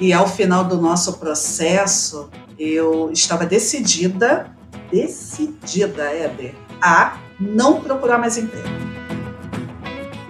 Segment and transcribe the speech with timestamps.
[0.00, 4.50] E ao final do nosso processo, eu estava decidida,
[4.90, 8.68] decidida, Éder, a não procurar mais emprego.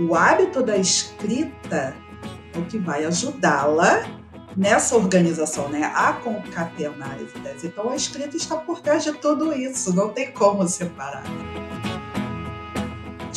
[0.01, 1.95] O hábito da escrita
[2.53, 4.03] é o que vai ajudá-la
[4.57, 7.63] nessa organização, né, a concatenar as ideias.
[7.63, 11.23] Então a escrita está por trás de tudo isso, não tem como separar.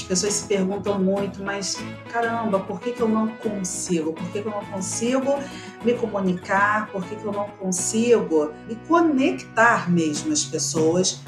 [0.04, 1.78] As pessoas se perguntam muito, mas
[2.12, 4.12] caramba, por que, que eu não consigo?
[4.12, 5.40] Por que, que eu não consigo
[5.82, 6.92] me comunicar?
[6.92, 11.22] Por que, que eu não consigo me conectar mesmo as pessoas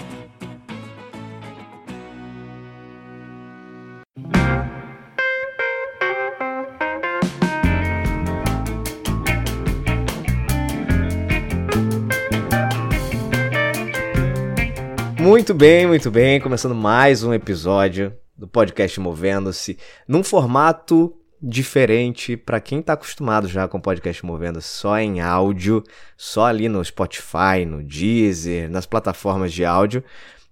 [15.18, 16.40] Muito bem, muito bem.
[16.42, 23.68] Começando mais um episódio do podcast Movendo-se num formato diferente para quem está acostumado já
[23.68, 25.84] com podcast Movendo só em áudio,
[26.18, 30.04] só ali no Spotify, no Deezer, nas plataformas de áudio.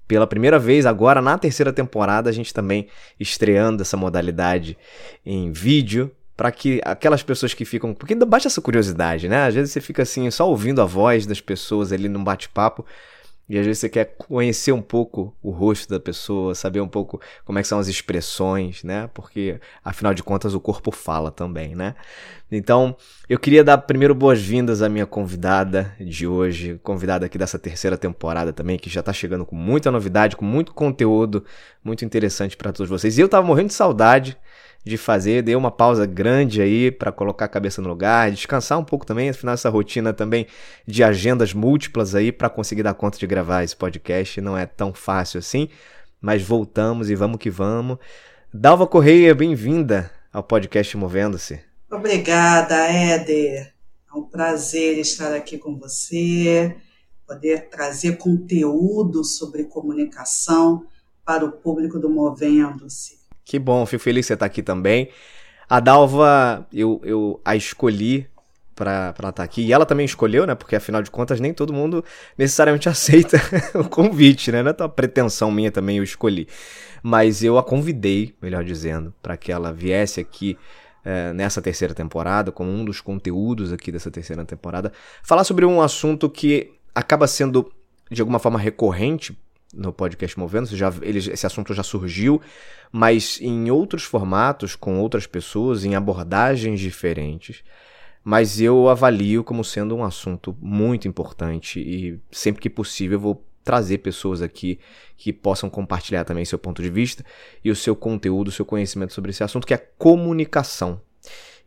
[0.07, 2.87] Pela primeira vez agora na terceira temporada a gente também
[3.19, 4.77] estreando essa modalidade
[5.25, 9.47] em vídeo para que aquelas pessoas que ficam, porque baixa essa curiosidade, né?
[9.47, 12.85] Às vezes você fica assim só ouvindo a voz das pessoas ali num bate-papo
[13.47, 17.19] e às vezes você quer conhecer um pouco o rosto da pessoa, saber um pouco
[17.43, 19.09] como é que são as expressões, né?
[19.13, 21.93] Porque afinal de contas o corpo fala também, né?
[22.49, 22.95] Então,
[23.27, 28.53] eu queria dar primeiro boas-vindas à minha convidada de hoje, convidada aqui dessa terceira temporada
[28.53, 31.43] também, que já tá chegando com muita novidade, com muito conteúdo
[31.83, 33.17] muito interessante para todos vocês.
[33.17, 34.37] E eu tava morrendo de saudade
[34.85, 38.83] de fazer, dei uma pausa grande aí para colocar a cabeça no lugar, descansar um
[38.83, 40.45] pouco também, afinal essa rotina também
[40.85, 44.93] de agendas múltiplas aí para conseguir dar conta de gravar esse podcast não é tão
[44.93, 45.69] fácil assim,
[46.19, 47.97] mas voltamos e vamos que vamos.
[48.53, 51.61] Dalva Correia, bem-vinda ao podcast Movendo-se.
[51.89, 53.73] Obrigada, Éder.
[54.13, 56.75] É um prazer estar aqui com você,
[57.25, 60.85] poder trazer conteúdo sobre comunicação
[61.25, 63.22] para o público do Movendo-se.
[63.45, 65.09] Que bom, fico feliz que você está aqui também.
[65.69, 68.27] A Dalva, eu, eu a escolhi
[68.75, 69.61] para estar tá aqui.
[69.61, 70.55] E ela também escolheu, né?
[70.55, 72.03] Porque afinal de contas nem todo mundo
[72.37, 73.37] necessariamente aceita
[73.75, 74.63] o convite, né?
[74.63, 76.47] Não é uma pretensão minha também, eu escolhi.
[77.01, 80.57] Mas eu a convidei, melhor dizendo, para que ela viesse aqui
[81.03, 85.81] é, nessa terceira temporada, como um dos conteúdos aqui dessa terceira temporada, falar sobre um
[85.81, 87.71] assunto que acaba sendo
[88.09, 89.37] de alguma forma recorrente
[89.73, 92.39] no podcast Movendo, já, ele, esse assunto já surgiu,
[92.91, 97.63] mas em outros formatos, com outras pessoas, em abordagens diferentes.
[98.23, 103.45] Mas eu avalio como sendo um assunto muito importante e sempre que possível eu vou
[103.63, 104.79] trazer pessoas aqui
[105.17, 107.25] que possam compartilhar também seu ponto de vista
[107.63, 111.01] e o seu conteúdo, o seu conhecimento sobre esse assunto, que é comunicação.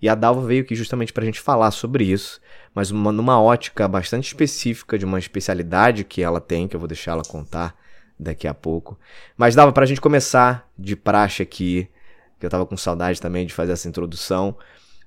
[0.00, 2.40] E a Dalva veio aqui justamente para a gente falar sobre isso,
[2.74, 6.86] mas uma, numa ótica bastante específica de uma especialidade que ela tem, que eu vou
[6.86, 7.74] deixar ela contar
[8.18, 8.98] daqui a pouco.
[9.36, 11.88] Mas dava pra gente começar de praxe aqui,
[12.38, 14.56] que eu tava com saudade também de fazer essa introdução.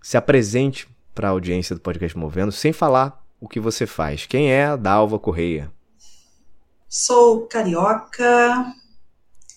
[0.02, 4.26] Se apresente para a audiência do podcast Movendo, sem falar o que você faz.
[4.26, 5.72] Quem é a Dalva Correia?
[6.88, 8.74] Sou carioca,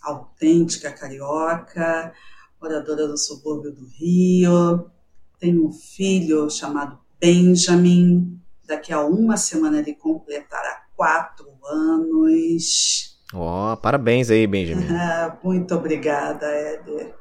[0.03, 2.13] autêntica carioca,
[2.61, 4.91] moradora do subúrbio do Rio.
[5.39, 8.39] Tenho um filho chamado Benjamin.
[8.67, 13.12] Daqui a uma semana ele completará quatro anos.
[13.35, 14.87] Ó, oh, parabéns aí, Benjamin.
[15.43, 17.15] muito obrigada, Éder.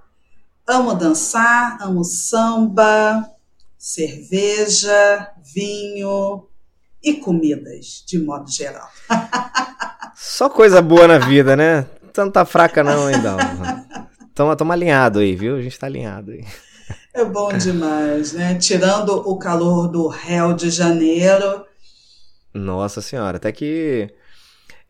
[0.67, 3.25] Amo dançar, amo samba,
[3.77, 6.47] cerveja, vinho
[7.03, 8.89] e comidas, de modo geral.
[10.15, 11.87] Só coisa boa na vida, né?
[12.09, 13.37] Então não tá fraca não, ainda.
[14.35, 15.55] Tamo, tamo alinhado aí, viu?
[15.55, 16.45] A gente tá alinhado aí.
[17.13, 18.55] É bom demais, né?
[18.55, 21.65] Tirando o calor do Rio de Janeiro.
[22.53, 24.09] Nossa senhora, até que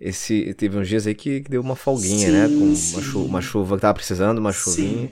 [0.02, 2.48] esse teve uns dias aí que, que deu uma folguinha, sim, né?
[2.48, 5.08] Com uma chuva, uma chuva, que tava precisando, uma chuvinha.
[5.08, 5.12] Sim.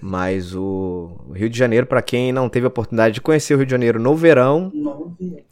[0.00, 3.66] Mas o, Rio de Janeiro, para quem não teve a oportunidade de conhecer o Rio
[3.66, 4.72] de Janeiro no verão,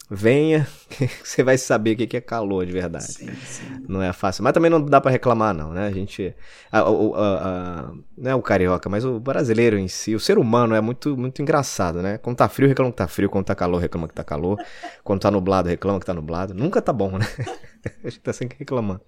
[0.09, 3.13] venha, que você vai saber o que é calor de verdade.
[3.13, 3.63] Sim, sim.
[3.87, 4.43] Não é fácil.
[4.43, 5.87] Mas também não dá para reclamar, não, né?
[5.87, 6.35] A gente.
[6.69, 10.75] A, a, a, não é o carioca, mas o brasileiro em si, o ser humano
[10.75, 12.17] é muito, muito engraçado, né?
[12.17, 13.29] Quando tá frio, reclama que tá frio.
[13.29, 14.59] Quando tá calor, reclama que tá calor.
[15.01, 16.53] Quando tá nublado, reclama que tá nublado.
[16.53, 17.25] Nunca tá bom, né?
[18.03, 19.01] a gente tá sempre reclamando.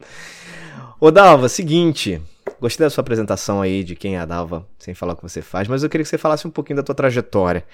[0.99, 2.21] Ô, Dalva, seguinte.
[2.59, 5.41] Gostei da sua apresentação aí de quem é a Dalva, sem falar o que você
[5.41, 7.65] faz, mas eu queria que você falasse um pouquinho da tua trajetória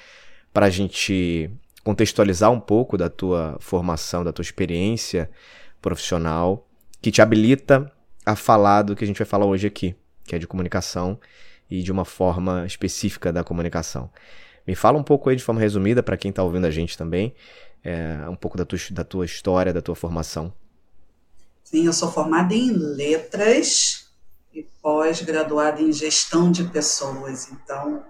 [0.51, 1.50] para a gente
[1.84, 5.30] contextualizar um pouco da tua formação, da tua experiência
[5.81, 6.68] profissional,
[7.02, 7.92] que te habilita
[8.25, 9.95] a falar do que a gente vai falar hoje aqui,
[10.25, 11.19] que é de comunicação
[11.69, 14.10] e de uma forma específica da comunicação.
[14.66, 17.34] Me fala um pouco aí de forma resumida para quem está ouvindo a gente também,
[17.84, 20.54] é, um pouco da tua, da tua história, da tua formação.
[21.63, 24.07] Sim, eu sou formada em letras
[24.53, 27.50] e pós-graduada em gestão de pessoas.
[27.51, 28.03] Então,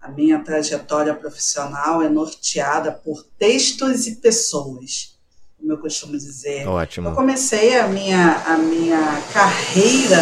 [0.00, 5.18] a minha trajetória profissional é norteada por textos e pessoas,
[5.56, 6.68] como eu costumo dizer.
[6.68, 7.08] Ótimo.
[7.08, 10.20] Eu comecei a minha, a minha carreira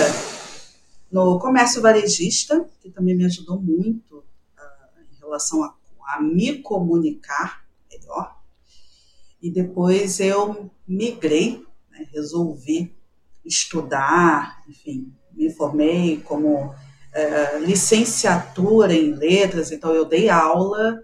[1.11, 5.75] no comércio varejista, que também me ajudou muito uh, em relação a,
[6.15, 8.41] a me comunicar melhor.
[9.43, 11.67] E depois eu migrei,
[12.13, 12.95] resolvi
[13.45, 21.03] estudar, enfim, me formei como uh, licenciatura em letras, então eu dei aula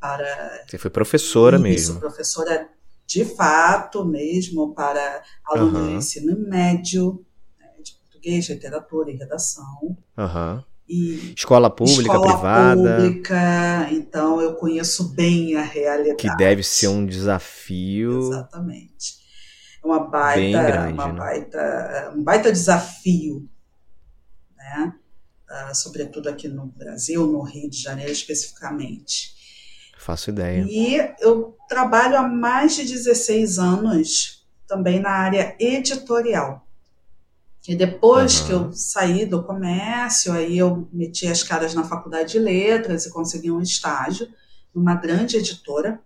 [0.00, 0.64] para.
[0.66, 2.00] Você foi professora isso, mesmo?
[2.00, 2.68] Professora
[3.06, 5.86] de fato mesmo para alunos uhum.
[5.86, 7.24] do ensino médio,
[7.58, 9.96] né, de português, literatura e redação.
[10.16, 10.62] Uhum.
[10.88, 12.96] E escola pública, escola privada.
[12.96, 16.16] pública, então eu conheço bem a realidade.
[16.16, 18.18] Que deve ser um desafio.
[18.18, 19.21] Exatamente.
[19.82, 21.18] É uma baita, grande, uma né?
[21.18, 23.48] baita, um baita desafio,
[24.56, 24.94] né?
[25.52, 29.34] uh, sobretudo aqui no Brasil, no Rio de Janeiro especificamente.
[29.98, 30.66] Faço ideia.
[30.68, 36.66] E eu trabalho há mais de 16 anos também na área editorial.
[37.68, 38.46] E depois uhum.
[38.46, 43.10] que eu saí do comércio, aí eu meti as caras na faculdade de letras e
[43.10, 44.28] consegui um estágio
[44.74, 46.00] numa grande editora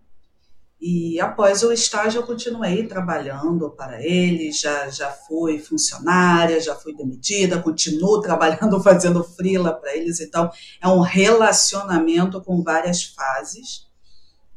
[0.81, 6.95] e após o estágio, eu continuei trabalhando para eles, já, já fui funcionária, já fui
[6.95, 10.21] demitida, continuo trabalhando, fazendo freela para eles.
[10.21, 10.51] Então,
[10.81, 13.87] é um relacionamento com várias fases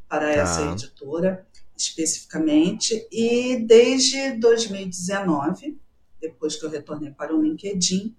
[0.10, 0.42] para tá.
[0.42, 3.08] essa editora, especificamente.
[3.10, 5.80] E desde 2019,
[6.20, 8.14] depois que eu retornei para o LinkedIn,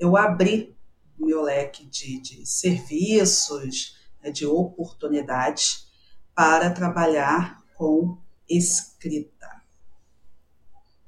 [0.00, 0.74] eu abri
[1.18, 5.91] meu leque de, de serviços, né, de oportunidades
[6.34, 8.16] para trabalhar com
[8.48, 9.62] escrita.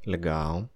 [0.06, 0.68] Legal.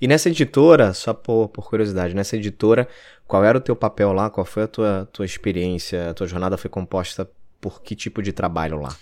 [0.00, 2.88] E nessa editora, só por, por, curiosidade, nessa editora,
[3.26, 4.30] qual era o teu papel lá?
[4.30, 6.10] Qual foi a tua, tua experiência?
[6.10, 7.28] A tua jornada foi composta
[7.60, 8.94] por que tipo de trabalho lá?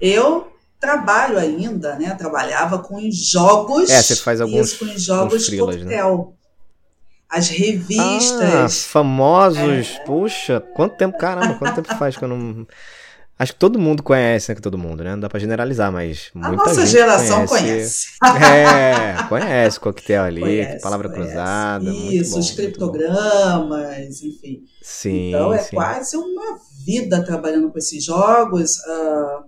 [0.00, 2.14] Eu trabalho ainda, né?
[2.14, 3.90] Trabalhava com jogos.
[3.90, 6.18] É, você faz alguns, isso, com jogos frilas, coquetel.
[6.30, 6.38] Né?
[7.28, 8.54] As revistas.
[8.54, 9.96] Ah, famosos.
[9.96, 10.04] É.
[10.04, 12.66] Puxa, quanto tempo, caramba, quanto tempo faz que eu não.
[13.38, 14.56] Acho que todo mundo conhece, né?
[14.56, 15.12] Que todo mundo, né?
[15.12, 18.08] Não dá pra generalizar, mas muita A nossa geração conhece.
[18.18, 18.44] conhece.
[18.44, 21.30] é, conhece o coquetel ali, conhece, palavra conhece.
[21.30, 21.88] cruzada.
[21.88, 24.64] Isso, bom, os criptogramas, enfim.
[24.82, 25.28] Sim.
[25.28, 25.76] Então é sim.
[25.76, 28.76] quase uma vida trabalhando com esses jogos.
[28.78, 29.44] Uh,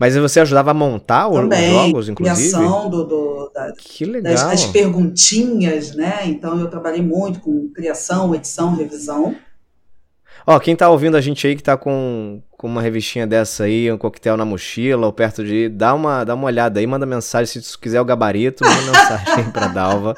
[0.00, 2.50] mas você ajudava a montar também, os jogos, inclusive?
[2.50, 4.32] criação do, do, da, que legal.
[4.32, 6.22] Das, das perguntinhas, né?
[6.26, 9.36] Então eu trabalhei muito com criação, edição, revisão.
[10.46, 13.92] Ó, quem tá ouvindo a gente aí que tá com, com uma revistinha dessa aí,
[13.92, 15.68] um coquetel na mochila ou perto de.
[15.68, 17.62] Dá uma, dá uma olhada aí, manda mensagem.
[17.62, 20.16] Se quiser o gabarito, manda mensagem pra Dalva,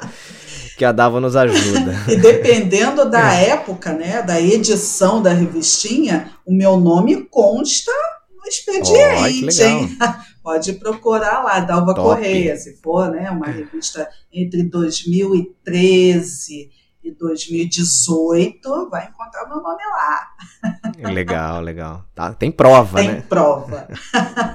[0.77, 1.93] que a Dalva nos ajuda.
[2.09, 7.91] E dependendo da época, né, da edição da revistinha, o meu nome consta
[8.35, 9.97] no expediente, oh, hein?
[10.41, 12.07] Pode procurar lá, Dalva Top.
[12.07, 16.69] Correia, se for, né, uma revista entre 2013
[17.05, 21.11] de 2018, vai encontrar meu nome lá.
[21.11, 22.03] Legal, legal.
[22.15, 23.13] Tá, tem prova, tem né?
[23.15, 23.87] Tem prova.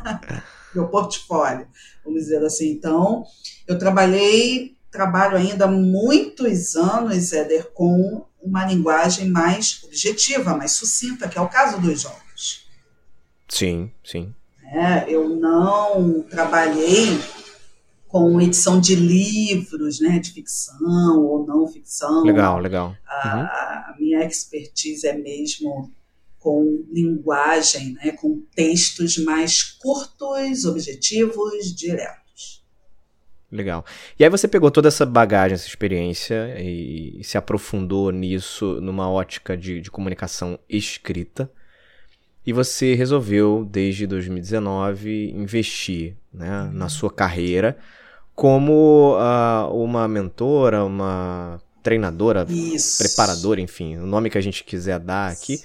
[0.74, 1.68] meu portfólio,
[2.04, 2.72] vamos dizer assim.
[2.72, 3.24] Então,
[3.68, 11.38] eu trabalhei, trabalho ainda muitos anos, Éder, com uma linguagem mais objetiva, mais sucinta, que
[11.38, 12.68] é o caso dos jogos.
[13.48, 14.34] Sim, sim.
[14.72, 17.20] É, eu não trabalhei
[18.10, 22.24] com edição de livros, né, de ficção ou não ficção.
[22.24, 22.96] Legal, legal.
[23.06, 23.42] A, uhum.
[23.42, 25.92] a minha expertise é mesmo
[26.40, 32.64] com linguagem, né, com textos mais curtos, objetivos, diretos.
[33.52, 33.84] Legal.
[34.18, 39.08] E aí você pegou toda essa bagagem, essa experiência e, e se aprofundou nisso numa
[39.08, 41.50] ótica de, de comunicação escrita.
[42.44, 46.72] E você resolveu, desde 2019, investir né, uhum.
[46.72, 47.78] na sua carreira
[48.40, 52.96] como uh, uma mentora, uma treinadora, Isso.
[52.96, 55.62] preparadora, enfim, o nome que a gente quiser dar aqui,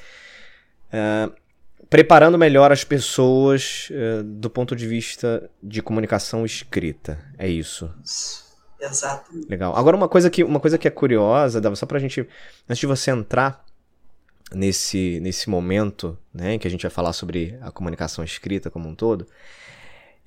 [0.91, 1.33] uh,
[1.89, 7.17] preparando melhor as pessoas uh, do ponto de vista de comunicação escrita.
[7.37, 7.89] É isso.
[8.77, 9.31] Exato.
[9.47, 9.73] Legal.
[9.73, 12.27] Agora uma coisa que uma coisa que é curiosa, Dava, só pra gente
[12.67, 13.63] antes de você entrar
[14.53, 18.89] nesse nesse momento, né, em que a gente vai falar sobre a comunicação escrita como
[18.89, 19.25] um todo,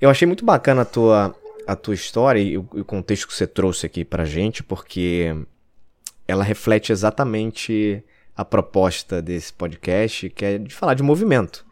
[0.00, 1.36] eu achei muito bacana a tua
[1.68, 5.36] a tua história e o, o contexto que você trouxe aqui pra gente, porque
[6.26, 8.02] ela reflete exatamente
[8.34, 11.66] a proposta desse podcast, que é de falar de movimento.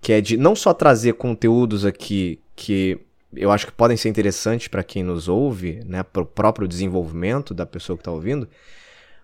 [0.00, 2.98] que é de não só trazer conteúdos aqui que
[3.36, 7.54] eu acho que podem ser interessantes para quem nos ouve, né, para o próprio desenvolvimento
[7.54, 8.48] da pessoa que está ouvindo,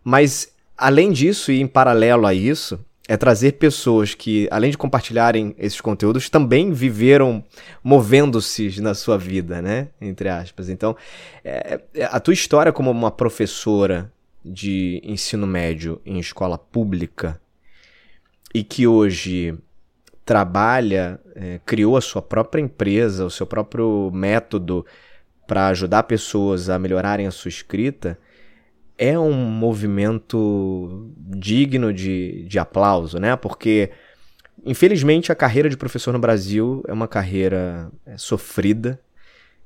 [0.05, 5.55] mas além disso e em paralelo a isso, é trazer pessoas que, além de compartilharem
[5.59, 7.45] esses conteúdos, também viveram
[7.83, 9.89] movendo-se na sua vida, né?
[10.01, 10.69] Entre aspas.
[10.69, 10.97] Então,
[11.45, 14.13] é, é, a tua história como uma professora
[14.45, 17.41] de ensino médio em escola pública
[18.55, 19.57] e que hoje
[20.25, 24.85] trabalha, é, criou a sua própria empresa, o seu próprio método
[25.47, 28.19] para ajudar pessoas a melhorarem a sua escrita,
[28.99, 33.37] é um movimento digno de, de aplauso, né?
[33.37, 33.91] Porque,
[34.65, 39.01] infelizmente, a carreira de professor no Brasil é uma carreira é, sofrida,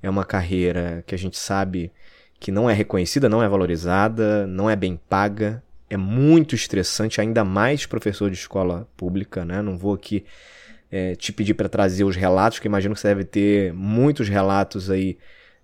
[0.02, 1.92] é uma carreira que a gente sabe
[2.38, 7.44] que não é reconhecida, não é valorizada, não é bem paga, é muito estressante, ainda
[7.44, 9.60] mais professor de escola pública, né?
[9.60, 10.24] Não vou aqui
[10.90, 14.90] é, te pedir para trazer os relatos, que imagino que você deve ter muitos relatos
[14.90, 15.18] aí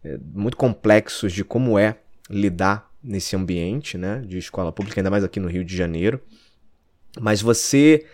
[0.04, 1.96] é, muito complexos de como é
[2.28, 6.20] lidar nesse ambiente, né, de escola pública, ainda mais aqui no Rio de Janeiro.
[7.20, 8.04] Mas você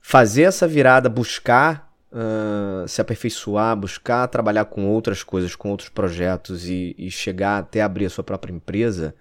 [0.00, 6.68] fazer essa virada, buscar uh, se aperfeiçoar, buscar trabalhar com outras coisas, com outros projetos
[6.68, 9.14] e, e chegar até abrir a sua própria empresa,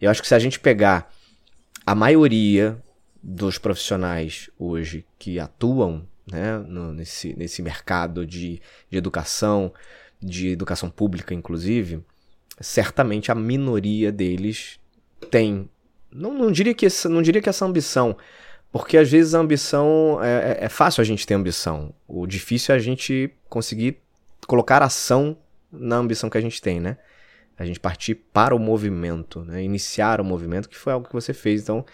[0.00, 1.12] eu acho que se a gente pegar
[1.84, 2.80] a maioria
[3.22, 9.72] dos profissionais hoje que atuam né, no, nesse, nesse mercado de, de educação,
[10.22, 12.02] de educação pública, inclusive,
[12.60, 14.78] certamente a minoria deles
[15.30, 15.68] tem.
[16.12, 18.16] Não, não, diria que essa, não diria que essa ambição,
[18.70, 21.94] porque às vezes a ambição é, é, é fácil a gente ter ambição.
[22.06, 23.98] O difícil é a gente conseguir
[24.46, 25.36] colocar ação
[25.72, 26.98] na ambição que a gente tem, né?
[27.56, 29.62] A gente partir para o movimento, né?
[29.62, 31.62] iniciar o movimento, que foi algo que você fez.
[31.62, 31.84] Então,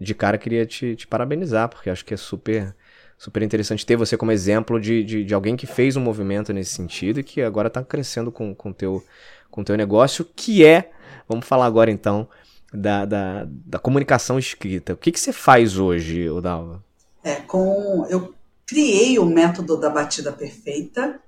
[0.00, 2.74] de cara, queria te, te parabenizar, porque acho que é super
[3.18, 6.70] super interessante ter você como exemplo de, de, de, alguém que fez um movimento nesse
[6.70, 9.04] sentido e que agora está crescendo com o teu,
[9.50, 10.90] com teu negócio, que é,
[11.28, 12.28] vamos falar agora então,
[12.72, 14.92] da, da, da comunicação escrita.
[14.92, 16.84] O que, que você faz hoje, Odalva?
[17.22, 18.34] É, com, eu
[18.66, 21.20] criei o método da batida perfeita.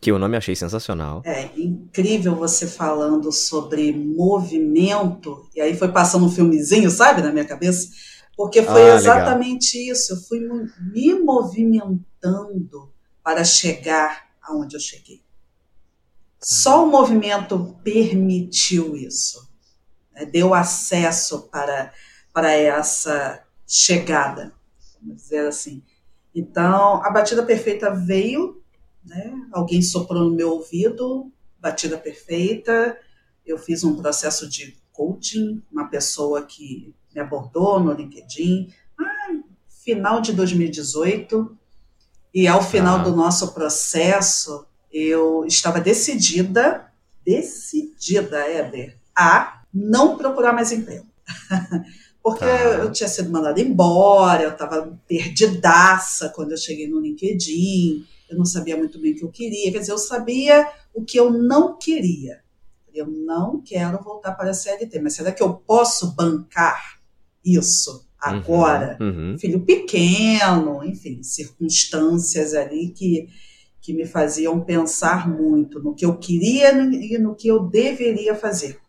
[0.00, 1.22] Que o nome achei sensacional.
[1.24, 7.44] É incrível você falando sobre movimento, e aí foi passando um filmezinho, sabe, na minha
[7.44, 7.88] cabeça,
[8.36, 9.94] porque foi ah, exatamente legal.
[9.94, 10.12] isso.
[10.12, 10.40] Eu fui
[10.92, 12.92] me movimentando
[13.22, 15.25] para chegar aonde eu cheguei.
[16.48, 19.50] Só o movimento permitiu isso,
[20.14, 20.24] né?
[20.24, 21.92] deu acesso para,
[22.32, 24.54] para essa chegada,
[25.02, 25.82] vamos dizer assim.
[26.32, 28.62] Então, a batida perfeita veio,
[29.04, 29.34] né?
[29.50, 32.96] alguém soprou no meu ouvido, batida perfeita.
[33.44, 39.34] Eu fiz um processo de coaching, uma pessoa que me abordou no LinkedIn, ah,
[39.68, 41.58] final de 2018.
[42.32, 43.02] E ao final ah.
[43.02, 44.64] do nosso processo,
[44.96, 46.90] eu estava decidida,
[47.22, 51.06] decidida, Éder, a não procurar mais emprego.
[52.22, 52.78] Porque ah.
[52.78, 58.44] eu tinha sido mandada embora, eu estava perdidaça quando eu cheguei no LinkedIn, eu não
[58.46, 61.76] sabia muito bem o que eu queria, quer dizer, eu sabia o que eu não
[61.76, 62.40] queria.
[62.92, 66.98] Eu não quero voltar para a CLT, mas será que eu posso bancar
[67.44, 68.96] isso agora?
[68.98, 69.38] Uhum, uhum.
[69.38, 73.28] Filho pequeno, enfim, circunstâncias ali que
[73.86, 78.80] que me faziam pensar muito no que eu queria e no que eu deveria fazer.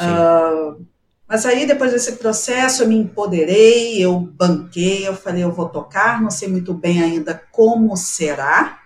[0.00, 0.82] Uh,
[1.28, 6.22] mas aí, depois desse processo, eu me empoderei, eu banquei, eu falei, eu vou tocar,
[6.22, 8.80] não sei muito bem ainda como será.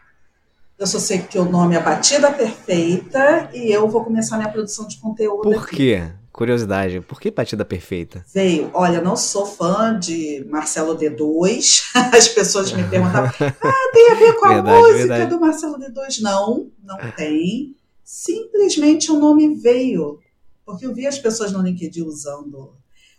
[0.77, 4.89] Eu só sei que o nome é Batida Perfeita e eu vou começar minha produção
[4.89, 5.43] de conteúdo.
[5.43, 5.77] Por aqui.
[5.77, 6.13] quê?
[6.37, 8.23] Curiosidade, por que Batida Perfeita?
[8.35, 11.81] Veio, olha, não sou fã de Marcelo D2.
[12.14, 15.31] As pessoas me perguntavam, ah, tem a ver com a verdade, música verdade.
[15.31, 16.21] do Marcelo D2?
[16.21, 17.75] Não, não tem.
[18.05, 20.21] Simplesmente o nome veio.
[20.66, 22.75] Porque eu vi as pessoas no LinkedIn usando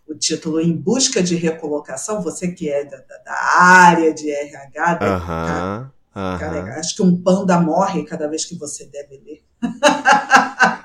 [0.07, 5.12] o título Em Busca de Recolocação, você que é da, da área de RH, deve
[5.12, 6.77] uh -huh, uh -huh.
[6.77, 9.43] acho que um panda morre cada vez que você deve ler.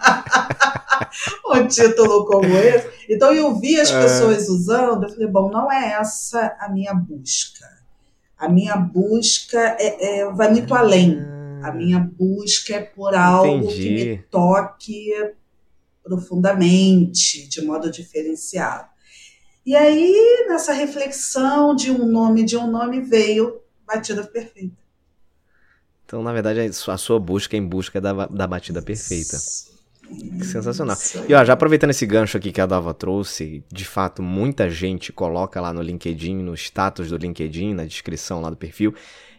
[1.47, 2.88] um título como esse.
[3.09, 4.02] Então eu vi as é.
[4.02, 7.66] pessoas usando, eu falei, bom, não é essa a minha busca.
[8.37, 11.19] A minha busca é, é vai muito além.
[11.62, 11.73] A ah.
[11.73, 13.83] minha busca é por algo Entendi.
[13.83, 15.12] que me toque
[16.02, 18.90] profundamente, de modo diferenciado.
[19.64, 24.83] E aí, nessa reflexão de um nome, de um nome, veio Batida Perfeita.
[26.12, 29.38] Então, na verdade, a sua busca é em busca da, da batida perfeita.
[30.42, 30.97] Sensacional.
[31.28, 35.12] E ó, já aproveitando esse gancho aqui que a Dava trouxe, de fato, muita gente
[35.12, 38.94] coloca lá no LinkedIn, no status do LinkedIn, na descrição lá do perfil,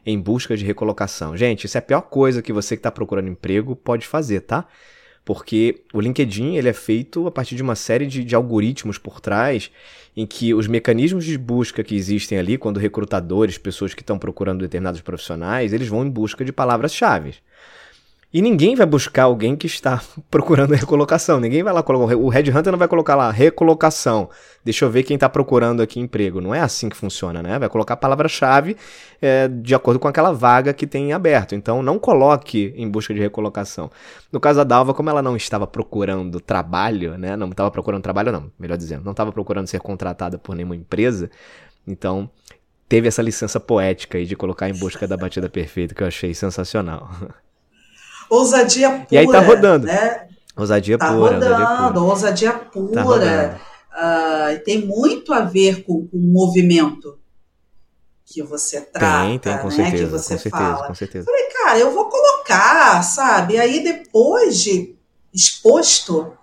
[0.06, 1.38] em busca de recolocação.
[1.38, 4.66] Gente, isso é a pior coisa que você que está procurando emprego pode fazer, tá?
[5.26, 9.22] Porque o LinkedIn ele é feito a partir de uma série de, de algoritmos por
[9.22, 9.72] trás
[10.16, 14.60] em que os mecanismos de busca que existem ali, quando recrutadores, pessoas que estão procurando
[14.60, 17.36] determinados profissionais, eles vão em busca de palavras-chave.
[18.34, 21.40] E ninguém vai buscar alguém que está procurando recolocação.
[21.40, 22.16] Ninguém vai lá colocar.
[22.16, 24.28] O Red Hunter não vai colocar lá recolocação.
[24.66, 26.42] Deixa eu ver quem está procurando aqui emprego.
[26.42, 27.60] Não é assim que funciona, né?
[27.60, 28.76] Vai colocar a palavra-chave
[29.22, 31.54] é, de acordo com aquela vaga que tem em aberto.
[31.54, 33.92] Então não coloque em busca de recolocação.
[34.32, 37.36] No caso da Dalva, como ela não estava procurando trabalho, né?
[37.38, 41.30] Não estava procurando trabalho, não, melhor dizendo, não estava procurando ser contratada por nenhuma empresa.
[41.86, 42.28] Então
[42.90, 46.34] teve essa licença poética aí de colocar em busca da batida perfeita que eu achei
[46.34, 47.12] sensacional.
[48.30, 49.08] Ousadia pura.
[49.12, 49.88] E aí tá rodando.
[49.88, 50.28] Né?
[50.56, 51.34] Ousadia tá pura.
[51.34, 53.06] Rodando, ousadia pura.
[53.06, 53.60] Ousadia pura.
[53.60, 57.20] Tá uh, tem muito a ver com, com o movimento
[58.26, 59.76] que você trata, tem, tem, com né?
[59.76, 60.88] Certeza, que você com certeza, fala.
[60.88, 61.26] Com certeza.
[61.26, 63.60] Falei, cara, eu vou colocar, sabe?
[63.60, 64.96] Aí depois de
[65.34, 66.34] exposto,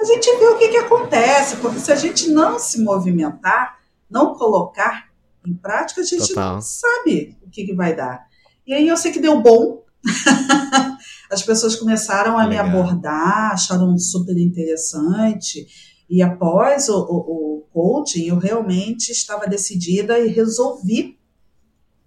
[0.00, 3.78] a gente vê o que, que acontece, porque se a gente não se movimentar,
[4.10, 5.08] não colocar
[5.46, 6.54] em prática, a gente Total.
[6.54, 8.26] não sabe o que, que vai dar.
[8.66, 9.82] E aí eu sei que deu bom,
[11.34, 12.64] as pessoas começaram a Legal.
[12.64, 15.66] me abordar, acharam super interessante.
[16.08, 21.18] E após o, o, o coaching, eu realmente estava decidida e resolvi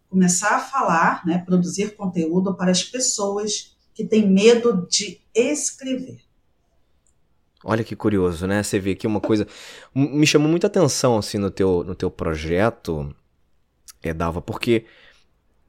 [0.10, 6.22] começar a falar, né, produzir conteúdo para as pessoas que têm medo de escrever.
[7.64, 8.64] Olha que curioso, né?
[8.64, 9.46] Você vê aqui uma coisa
[9.94, 13.14] me chamou muita atenção assim no teu no teu projeto,
[14.02, 14.86] é Dalva, porque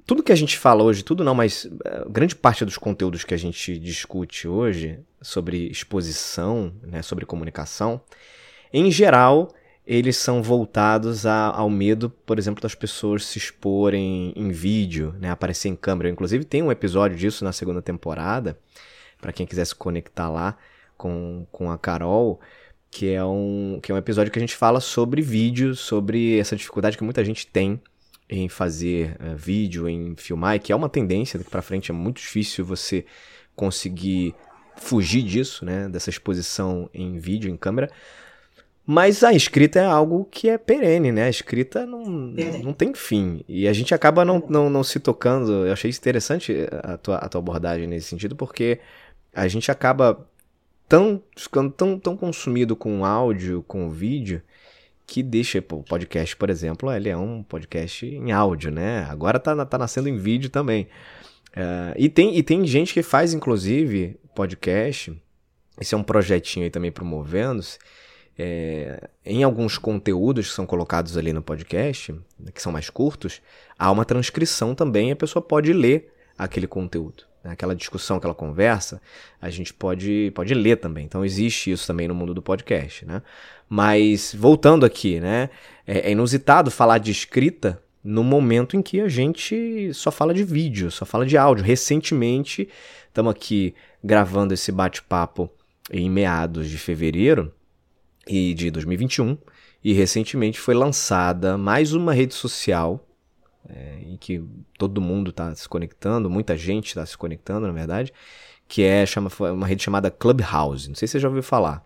[0.08, 3.34] tudo que a gente fala hoje, tudo não, mas uh, grande parte dos conteúdos que
[3.34, 8.00] a gente discute hoje sobre exposição, né, sobre comunicação,
[8.72, 9.54] em geral,
[9.86, 15.30] eles são voltados a, ao medo, por exemplo, das pessoas se exporem em vídeo, né,
[15.30, 16.08] aparecer em câmera.
[16.08, 18.58] Inclusive tem um episódio disso na segunda temporada,
[19.20, 20.56] para quem quiser se conectar lá
[20.96, 22.40] com, com a Carol,
[22.90, 26.56] que é, um, que é um episódio que a gente fala sobre vídeo, sobre essa
[26.56, 27.78] dificuldade que muita gente tem
[28.28, 31.94] em fazer uh, vídeo, em filmar, e que é uma tendência daqui para frente, é
[31.94, 33.04] muito difícil você
[33.56, 34.34] conseguir
[34.76, 37.90] fugir disso, né, dessa exposição em vídeo, em câmera.
[38.90, 41.24] Mas a escrita é algo que é perene, né?
[41.24, 43.44] A escrita não, não tem fim.
[43.46, 45.66] E a gente acaba não, não, não se tocando.
[45.66, 48.80] Eu achei interessante a tua, a tua abordagem nesse sentido, porque
[49.34, 50.26] a gente acaba
[50.88, 54.40] tão, ficando tão, tão consumido com áudio, com vídeo,
[55.08, 59.06] que deixa o podcast, por exemplo, ele é um podcast em áudio, né?
[59.08, 60.86] Agora tá, tá nascendo em vídeo também.
[61.56, 65.18] Uh, e, tem, e tem gente que faz, inclusive, podcast.
[65.80, 67.78] Esse é um projetinho aí também promovendo-se.
[68.38, 72.14] É, em alguns conteúdos que são colocados ali no podcast,
[72.52, 73.40] que são mais curtos,
[73.78, 77.24] há uma transcrição também, a pessoa pode ler aquele conteúdo.
[77.42, 77.52] Né?
[77.52, 79.00] Aquela discussão, aquela conversa,
[79.40, 81.04] a gente pode, pode ler também.
[81.04, 83.22] Então existe isso também no mundo do podcast, né?
[83.68, 85.50] Mas voltando aqui, né?
[85.86, 90.44] É, é inusitado falar de escrita no momento em que a gente só fala de
[90.44, 91.64] vídeo, só fala de áudio.
[91.64, 92.68] Recentemente,
[93.08, 95.50] estamos aqui gravando esse bate-papo
[95.90, 97.52] em meados de fevereiro
[98.26, 99.36] e de 2021
[99.82, 103.07] e recentemente foi lançada mais uma rede social
[103.68, 104.42] é, em que
[104.78, 108.12] todo mundo está se conectando, muita gente está se conectando, na verdade,
[108.66, 110.88] que é chama, uma rede chamada Clubhouse.
[110.88, 111.84] Não sei se você já ouviu falar.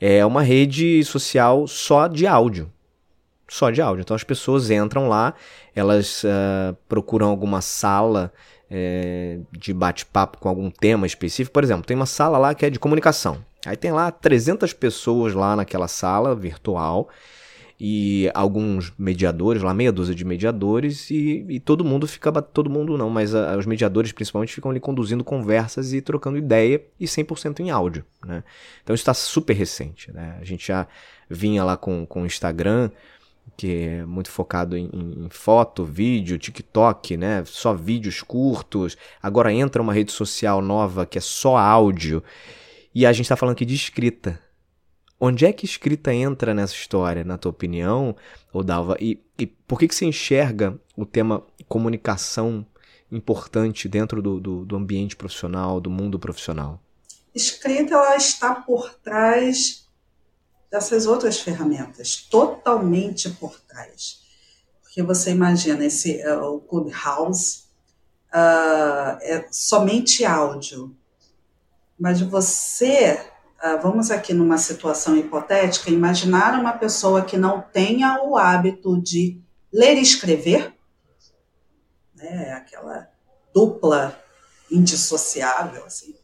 [0.00, 2.72] É uma rede social só de áudio.
[3.48, 4.02] Só de áudio.
[4.02, 5.34] Então as pessoas entram lá,
[5.74, 8.32] elas uh, procuram alguma sala
[8.70, 11.52] é, de bate-papo com algum tema específico.
[11.52, 13.44] Por exemplo, tem uma sala lá que é de comunicação.
[13.66, 17.08] Aí tem lá 300 pessoas lá naquela sala virtual
[17.80, 22.98] e alguns mediadores, lá meia dúzia de mediadores, e, e todo mundo fica, todo mundo
[22.98, 27.60] não, mas a, os mediadores principalmente ficam ali conduzindo conversas e trocando ideia, e 100%
[27.60, 28.42] em áudio, né?
[28.82, 30.36] Então isso está super recente, né?
[30.40, 30.88] A gente já
[31.30, 32.90] vinha lá com, com o Instagram,
[33.56, 37.42] que é muito focado em, em, foto, vídeo, TikTok, né?
[37.46, 38.96] Só vídeos curtos.
[39.22, 42.22] Agora entra uma rede social nova que é só áudio.
[42.94, 44.40] E a gente está falando aqui de escrita.
[45.20, 48.14] Onde é que escrita entra nessa história, na tua opinião,
[48.52, 48.96] Odalva?
[49.00, 52.64] E, e por que, que você enxerga o tema comunicação
[53.10, 56.80] importante dentro do, do, do ambiente profissional, do mundo profissional?
[57.34, 59.86] Escrita ela está por trás
[60.70, 64.20] dessas outras ferramentas, totalmente por trás.
[64.82, 67.64] Porque você imagina, esse, uh, o Clubhouse
[68.32, 70.94] uh, é somente áudio.
[71.98, 73.20] mas você,
[73.82, 79.40] vamos aqui numa situação hipotética, imaginar uma pessoa que não tenha o hábito de
[79.72, 80.74] ler e escrever,
[82.14, 83.08] né, aquela
[83.52, 84.18] dupla
[84.70, 86.14] indissociável, assim,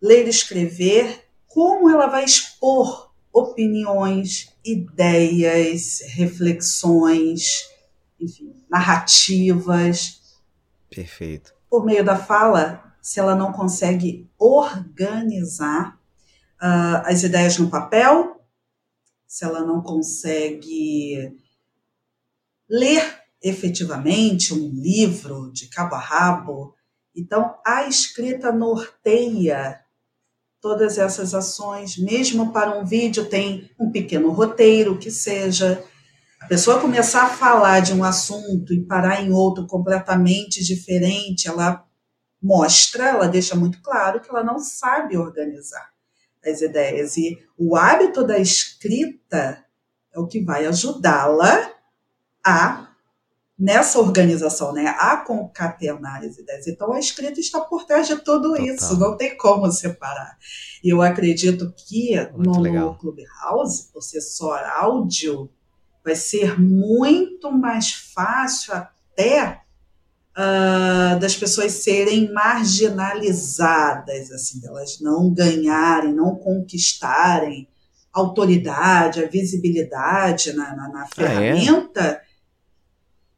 [0.00, 7.68] ler e escrever, como ela vai expor opiniões, ideias, reflexões,
[8.20, 10.20] enfim, narrativas.
[10.90, 11.54] Perfeito.
[11.68, 15.98] Por meio da fala, se ela não consegue organizar
[16.62, 18.40] uh, as ideias no papel,
[19.26, 21.36] se ela não consegue
[22.68, 26.74] ler efetivamente um livro de cabo a rabo,
[27.14, 29.80] então a escrita norteia
[30.60, 35.84] todas essas ações, mesmo para um vídeo tem um pequeno roteiro que seja.
[36.40, 41.84] A pessoa começar a falar de um assunto e parar em outro completamente diferente, ela
[42.40, 45.91] mostra, ela deixa muito claro que ela não sabe organizar
[46.44, 47.16] as ideias.
[47.16, 49.64] E o hábito da escrita
[50.12, 51.70] é o que vai ajudá-la
[52.44, 52.88] a
[53.58, 56.66] nessa organização, né, a concatenar as ideias.
[56.66, 58.66] Então, a escrita está por trás de tudo Total.
[58.66, 60.36] isso, não tem como separar.
[60.82, 65.48] E eu acredito que no, no Clubhouse, por ser só áudio,
[66.04, 69.61] vai ser muito mais fácil até
[70.36, 77.68] uh, das pessoas serem marginalizadas, assim, delas não ganharem, não conquistarem
[78.12, 82.02] autoridade, a visibilidade na, na, na ferramenta.
[82.02, 82.32] Ah, é?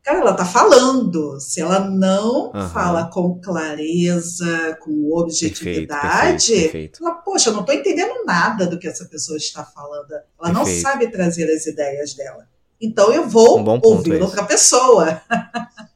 [0.03, 1.41] Cara, ela tá falando.
[1.41, 2.69] Se ela não uhum.
[2.69, 7.03] fala com clareza, com objetividade, perfeito, perfeito, perfeito.
[7.03, 10.13] ela, poxa, eu não tô entendendo nada do que essa pessoa está falando.
[10.39, 12.47] Ela não sabe trazer as ideias dela.
[12.79, 15.23] Então eu vou um ouvir outra pessoa.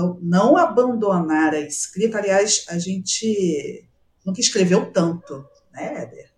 [0.00, 2.18] então, não abandonar a escrita.
[2.18, 3.86] Aliás, a gente
[4.24, 6.30] nunca escreveu tanto, né, Éder?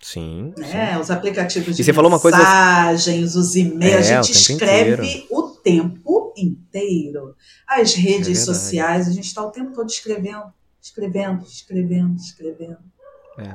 [0.00, 0.94] Sim, né?
[0.94, 1.00] sim.
[1.00, 2.36] Os aplicativos de e você falou uma coisa...
[2.38, 5.26] mensagens, os e-mails, é, a gente o escreve inteiro.
[5.30, 7.36] o tempo inteiro.
[7.66, 12.78] As redes é sociais, a gente está o tempo todo escrevendo, escrevendo, escrevendo, escrevendo.
[13.38, 13.54] É.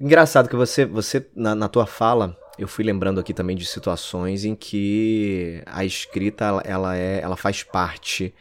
[0.00, 4.44] Engraçado que você, você na, na tua fala, eu fui lembrando aqui também de situações
[4.44, 8.34] em que a escrita ela é, ela faz parte,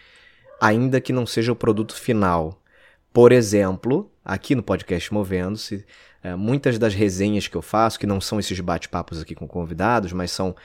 [0.60, 2.62] ainda que não seja o produto final.
[3.12, 5.86] Por exemplo, aqui no podcast Movendo-se,
[6.24, 10.12] é, muitas das resenhas que eu faço, que não são esses bate-papos aqui com convidados,
[10.12, 10.56] mas são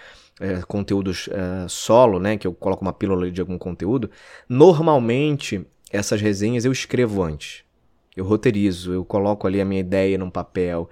[0.41, 4.11] é, conteúdos é, solo, né, que eu coloco uma pílula de algum conteúdo,
[4.49, 7.63] normalmente essas resenhas eu escrevo antes.
[8.17, 10.89] Eu roteirizo, eu coloco ali a minha ideia num papel,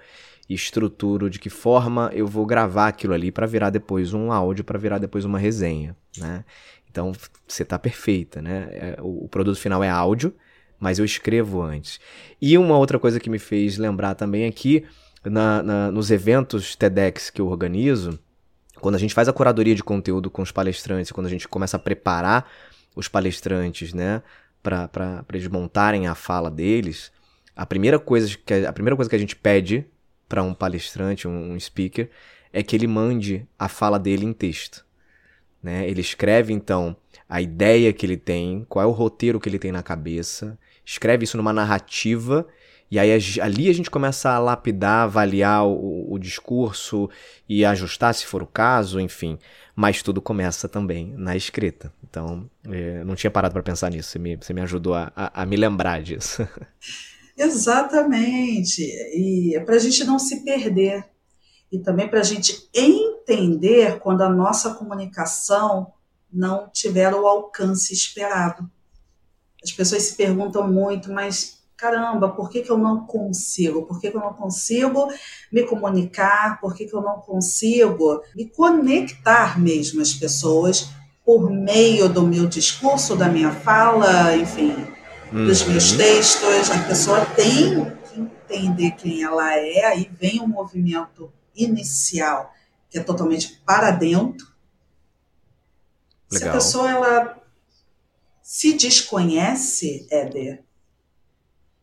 [0.49, 4.79] estruturo de que forma eu vou gravar aquilo ali para virar depois um áudio, para
[4.79, 6.43] virar depois uma resenha, né?
[6.89, 7.11] Então
[7.47, 8.67] você tá perfeita, né?
[8.71, 10.33] É, o, produto final é áudio,
[10.79, 11.99] mas eu escrevo antes.
[12.41, 14.85] E uma outra coisa que me fez lembrar também é que
[15.23, 18.17] na, na, nos eventos TEDx que eu organizo,
[18.79, 21.77] quando a gente faz a curadoria de conteúdo com os palestrantes, quando a gente começa
[21.77, 22.49] a preparar
[22.95, 24.23] os palestrantes, né,
[24.63, 27.11] para eles montarem a fala deles,
[27.55, 29.85] a primeira coisa que a primeira coisa que a gente pede
[30.29, 32.09] para um palestrante, um, um speaker,
[32.53, 34.85] é que ele mande a fala dele em texto.
[35.61, 35.89] Né?
[35.89, 36.95] Ele escreve então
[37.27, 41.25] a ideia que ele tem, qual é o roteiro que ele tem na cabeça, escreve
[41.25, 42.47] isso numa narrativa
[42.91, 43.11] e aí
[43.41, 47.07] ali a gente começa a lapidar, avaliar o, o, discurso
[47.47, 49.37] e ajustar se for o caso, enfim.
[49.75, 51.93] Mas tudo começa também na escrita.
[52.03, 54.09] Então, é, não tinha parado para pensar nisso.
[54.09, 56.47] Você me, você me ajudou a, a, a me lembrar disso.
[57.39, 58.81] Exatamente.
[58.83, 61.05] E é para a gente não se perder.
[61.71, 65.93] E também para a gente entender quando a nossa comunicação
[66.31, 68.69] não tiver o alcance esperado.
[69.63, 73.85] As pessoas se perguntam muito, mas caramba, por que, que eu não consigo?
[73.85, 75.07] Por que, que eu não consigo
[75.51, 76.59] me comunicar?
[76.59, 80.89] Por que, que eu não consigo me conectar mesmo às pessoas
[81.25, 84.75] por meio do meu discurso, da minha fala, enfim,
[85.31, 85.45] uhum.
[85.45, 86.71] dos meus textos.
[86.71, 92.53] A pessoa tem que entender quem ela é, aí vem o um movimento inicial,
[92.89, 94.47] que é totalmente para dentro.
[96.31, 96.39] Legal.
[96.39, 97.43] Se a pessoa ela
[98.41, 100.63] se desconhece, Éder,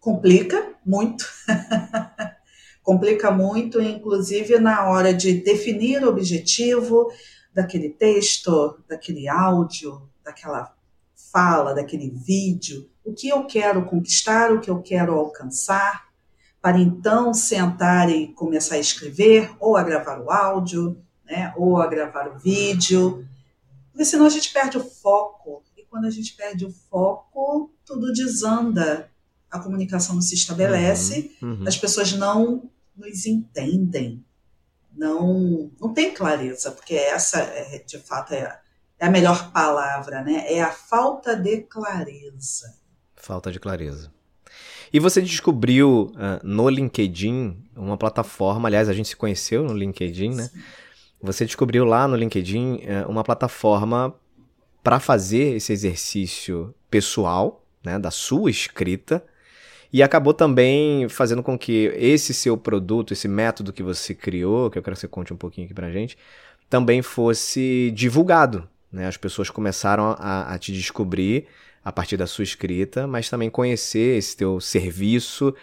[0.00, 1.24] complica muito.
[2.82, 7.12] complica muito, inclusive na hora de definir o objetivo
[7.52, 10.72] daquele texto, daquele áudio, daquela
[11.32, 16.06] fala, daquele vídeo, o que eu quero conquistar, o que eu quero alcançar,
[16.60, 21.86] para então sentar e começar a escrever, ou a gravar o áudio, né, ou a
[21.86, 23.26] gravar o vídeo,
[23.92, 28.12] porque senão a gente perde o foco, e quando a gente perde o foco, tudo
[28.12, 29.08] desanda.
[29.48, 31.64] a comunicação não se estabelece, Uhum, uhum.
[31.68, 34.22] as pessoas não nos entendem,
[34.92, 38.60] não, não tem clareza, porque essa, é, de fato, é,
[38.98, 40.44] é a melhor palavra, né?
[40.52, 42.74] É a falta de clareza.
[43.26, 44.08] Falta de clareza.
[44.92, 50.32] E você descobriu ah, no LinkedIn uma plataforma, aliás, a gente se conheceu no LinkedIn,
[50.32, 50.48] né?
[51.20, 54.14] Você descobriu lá no LinkedIn eh, uma plataforma
[54.80, 59.24] para fazer esse exercício pessoal, né, da sua escrita,
[59.92, 64.78] e acabou também fazendo com que esse seu produto, esse método que você criou, que
[64.78, 66.16] eu quero que você conte um pouquinho aqui pra gente,
[66.70, 68.68] também fosse divulgado.
[68.92, 69.08] Né?
[69.08, 71.48] As pessoas começaram a, a te descobrir
[71.86, 75.54] a partir da sua escrita, mas também conhecer esse teu serviço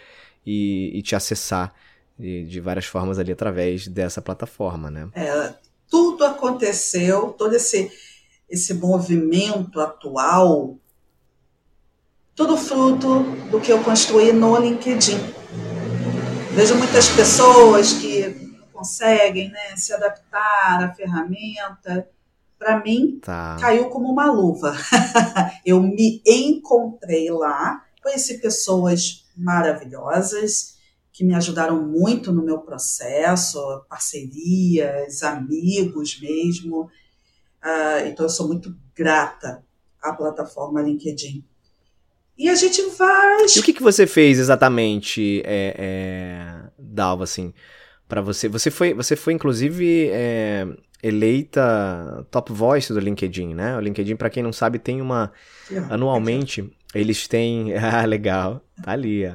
[0.46, 1.74] e, e te acessar
[2.18, 5.10] de, de várias formas ali através dessa plataforma, né?
[5.14, 5.54] É,
[5.86, 7.92] tudo aconteceu, todo esse,
[8.48, 10.78] esse movimento atual,
[12.34, 15.18] tudo fruto do que eu construí no LinkedIn.
[16.52, 22.08] Vejo muitas pessoas que conseguem né, se adaptar à ferramenta.
[22.58, 23.56] Para mim, Tá.
[23.60, 24.74] caiu como uma luva.
[25.66, 30.74] eu me encontrei lá, conheci pessoas maravilhosas
[31.12, 36.90] que me ajudaram muito no meu processo, parcerias, amigos mesmo.
[37.62, 39.64] Ah, então, eu sou muito grata
[40.02, 41.44] à plataforma LinkedIn.
[42.36, 43.46] E a gente vai.
[43.56, 47.54] E o que, que você fez exatamente, é, é, Dalva, assim,
[48.08, 48.48] para você?
[48.48, 50.66] Você foi, você foi inclusive é,
[51.04, 53.76] eleita top voice do LinkedIn, né?
[53.76, 55.30] O LinkedIn, para quem não sabe, tem uma
[55.90, 59.26] anualmente eles têm, ah, legal, tá ali.
[59.26, 59.34] Ó.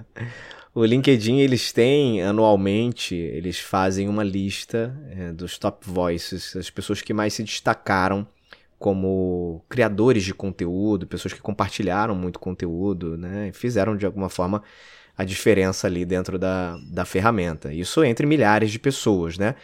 [0.74, 7.02] O LinkedIn eles têm anualmente, eles fazem uma lista é, dos top voices, as pessoas
[7.02, 8.28] que mais se destacaram
[8.78, 13.50] como criadores de conteúdo, pessoas que compartilharam muito conteúdo, né?
[13.50, 14.64] E fizeram de alguma forma
[15.18, 17.74] a diferença ali dentro da, da ferramenta.
[17.74, 19.56] Isso entre milhares de pessoas, né?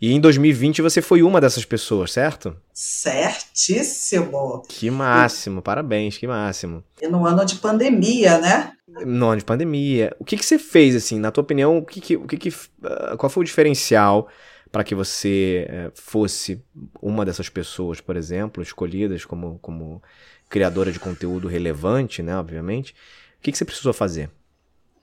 [0.00, 2.56] E em 2020 você foi uma dessas pessoas, certo?
[2.72, 4.62] Certíssimo.
[4.66, 6.82] Que máximo, parabéns, que máximo.
[7.02, 8.72] E no ano de pandemia, né?
[9.04, 10.16] No ano de pandemia.
[10.18, 12.54] O que, que você fez, assim, na tua opinião, o que que, o que, que,
[12.82, 14.26] ah, qual foi o diferencial
[14.72, 16.62] para que você eh, fosse
[17.02, 20.02] uma dessas pessoas, por exemplo, escolhidas como, como
[20.48, 22.92] criadora de conteúdo relevante, né, obviamente?
[23.38, 24.30] O que, que você precisou fazer?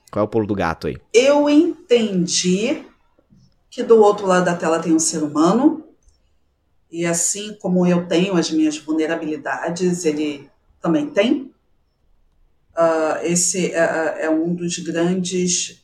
[0.10, 0.98] Qual é o pulo do gato aí?
[1.14, 2.84] Eu entendi
[3.70, 5.84] que do outro lado da tela tem um ser humano,
[6.90, 10.50] e assim como eu tenho as minhas vulnerabilidades, ele
[10.82, 11.54] também tem.
[12.76, 15.84] Ah, esse é, é um dos grandes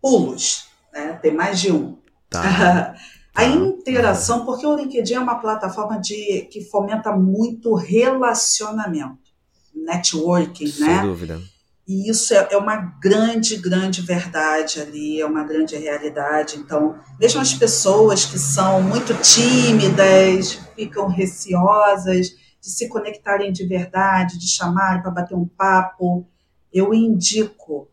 [0.00, 1.18] pulos, né?
[1.22, 1.98] tem mais de um.
[2.30, 2.94] Tá.
[3.34, 9.32] A interação, porque o LinkedIn é uma plataforma de, que fomenta muito relacionamento,
[9.74, 11.00] networking, Sem né?
[11.00, 11.40] dúvida.
[11.86, 16.56] E isso é, é uma grande, grande verdade ali, é uma grande realidade.
[16.56, 24.38] Então, mesmo as pessoas que são muito tímidas, ficam receosas de se conectarem de verdade,
[24.38, 26.24] de chamarem para bater um papo,
[26.72, 27.88] eu indico,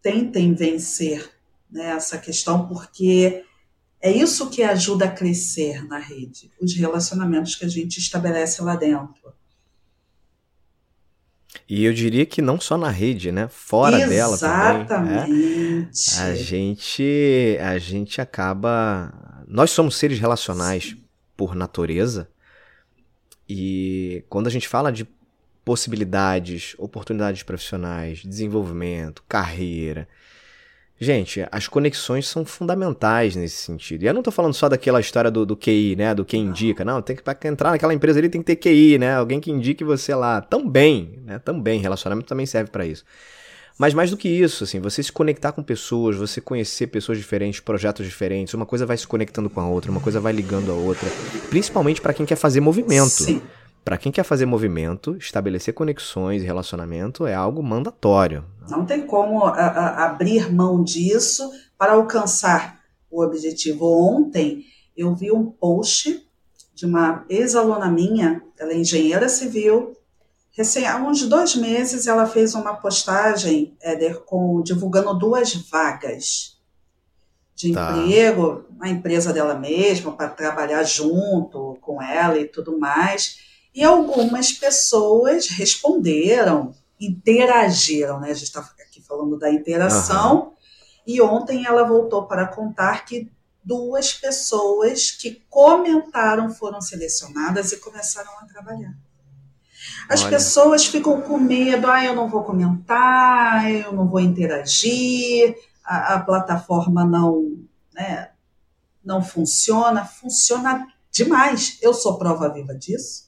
[0.00, 1.30] tentem vencer
[1.70, 3.44] né, essa questão, porque
[4.00, 8.74] é isso que ajuda a crescer na rede, os relacionamentos que a gente estabelece lá
[8.74, 9.33] dentro.
[11.68, 13.48] E eu diria que não só na rede, né?
[13.48, 14.58] Fora dela também.
[15.02, 15.88] né?
[15.92, 16.20] Exatamente.
[16.20, 19.42] A gente, a gente acaba.
[19.46, 20.96] Nós somos seres relacionais
[21.36, 22.28] por natureza.
[23.48, 25.06] E quando a gente fala de
[25.64, 30.06] possibilidades, oportunidades profissionais, desenvolvimento, carreira.
[31.04, 34.02] Gente, as conexões são fundamentais nesse sentido.
[34.02, 36.14] E eu não tô falando só daquela história do, do QI, né?
[36.14, 36.82] Do quem indica.
[36.82, 39.14] Não, tem que pra entrar naquela empresa ali tem que ter QI, né?
[39.14, 40.40] Alguém que indique você lá.
[40.40, 41.38] Também, né?
[41.38, 43.04] Também, relacionamento também serve para isso.
[43.76, 47.60] Mas mais do que isso, assim, você se conectar com pessoas, você conhecer pessoas diferentes,
[47.60, 50.74] projetos diferentes, uma coisa vai se conectando com a outra, uma coisa vai ligando a
[50.74, 51.08] outra,
[51.50, 53.10] principalmente para quem quer fazer movimento.
[53.10, 53.42] Sim.
[53.84, 58.44] Para quem quer fazer movimento, estabelecer conexões e relacionamento é algo mandatório.
[58.68, 63.84] Não tem como a, a, abrir mão disso para alcançar o objetivo.
[63.84, 64.64] Ontem
[64.96, 66.26] eu vi um post
[66.74, 69.94] de uma ex-aluna minha, ela é engenheira civil.
[70.50, 76.58] Recém, há uns dois meses ela fez uma postagem, Éder, com, divulgando duas vagas
[77.54, 77.92] de Tá.
[77.92, 83.53] emprego na empresa dela mesma, para trabalhar junto com ela e tudo mais.
[83.74, 88.30] E algumas pessoas responderam, interagiram, né?
[88.30, 90.52] A gente está aqui falando da interação.
[91.06, 93.30] E ontem ela voltou para contar que
[93.64, 98.94] duas pessoas que comentaram foram selecionadas e começaram a trabalhar.
[100.08, 100.30] As Olha.
[100.30, 106.20] pessoas ficam com medo, ah, eu não vou comentar, eu não vou interagir, a, a
[106.20, 107.58] plataforma não,
[107.92, 108.30] né,
[109.04, 110.04] não funciona.
[110.04, 111.78] Funciona demais.
[111.82, 113.24] Eu sou prova viva disso.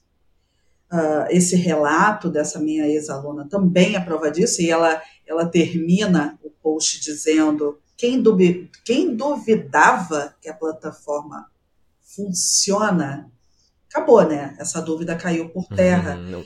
[0.92, 6.48] Uh, esse relato dessa minha ex-aluna também é prova disso, e ela, ela termina o
[6.48, 11.50] post dizendo: quem, duvi quem duvidava que a plataforma
[12.02, 13.28] funciona,
[13.90, 14.54] acabou, né?
[14.60, 16.16] Essa dúvida caiu por terra.
[16.16, 16.44] Uhum.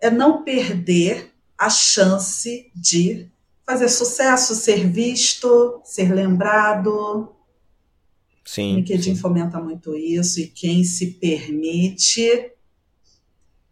[0.00, 3.30] É não perder a chance de
[3.64, 7.32] fazer sucesso, ser visto, ser lembrado.
[8.44, 8.74] Sim.
[8.74, 9.20] O LinkedIn sim.
[9.20, 12.52] fomenta muito isso, e quem se permite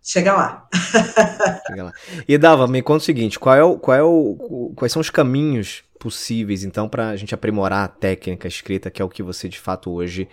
[0.05, 0.69] Chega lá.
[1.67, 1.93] Chega lá.
[2.29, 5.09] E Dava, me conta o seguinte: qual é o, qual é o, quais são os
[5.09, 9.49] caminhos possíveis, então, para a gente aprimorar a técnica escrita, que é o que você
[9.49, 10.29] de fato hoje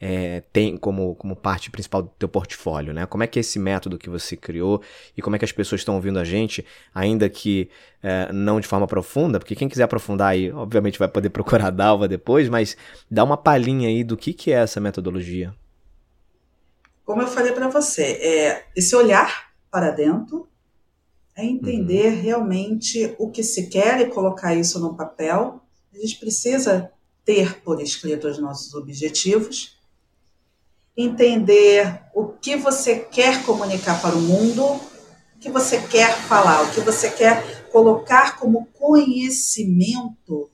[0.00, 3.04] é, tem como, como parte principal do teu portfólio, né?
[3.06, 4.80] Como é que é esse método que você criou
[5.16, 7.68] e como é que as pessoas estão ouvindo a gente, ainda que
[8.00, 11.70] é, não de forma profunda, porque quem quiser aprofundar aí, obviamente vai poder procurar a
[11.70, 12.76] Dalva depois, mas
[13.10, 15.52] dá uma palhinha aí do que, que é essa metodologia
[17.06, 20.48] como eu falei para você, é esse olhar para dentro,
[21.36, 22.20] é entender uhum.
[22.20, 25.62] realmente o que se quer e colocar isso no papel.
[25.94, 26.90] A gente precisa
[27.24, 29.78] ter por escrito os nossos objetivos,
[30.96, 36.72] entender o que você quer comunicar para o mundo, o que você quer falar, o
[36.72, 40.50] que você quer colocar como conhecimento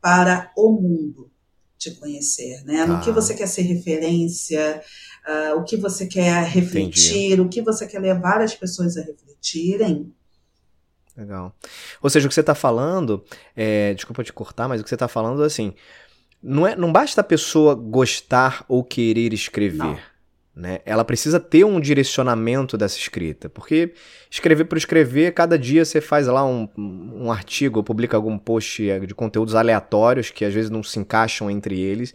[0.00, 1.28] para o mundo
[1.78, 2.84] te conhecer, né?
[2.84, 4.82] No que você quer ser referência,
[5.28, 7.40] uh, o que você quer refletir, Entendi.
[7.40, 10.12] o que você quer levar as pessoas a refletirem.
[11.16, 11.54] Legal.
[12.00, 14.94] Ou seja, o que você está falando, é, desculpa te cortar, mas o que você
[14.94, 15.74] está falando é assim,
[16.42, 19.78] não, é, não basta a pessoa gostar ou querer escrever.
[19.78, 19.98] Não.
[20.54, 20.80] Né?
[20.84, 23.94] Ela precisa ter um direcionamento dessa escrita, porque
[24.28, 28.82] escrever por escrever, cada dia você faz lá um, um artigo, ou publica algum post
[29.06, 32.12] de conteúdos aleatórios que às vezes não se encaixam entre eles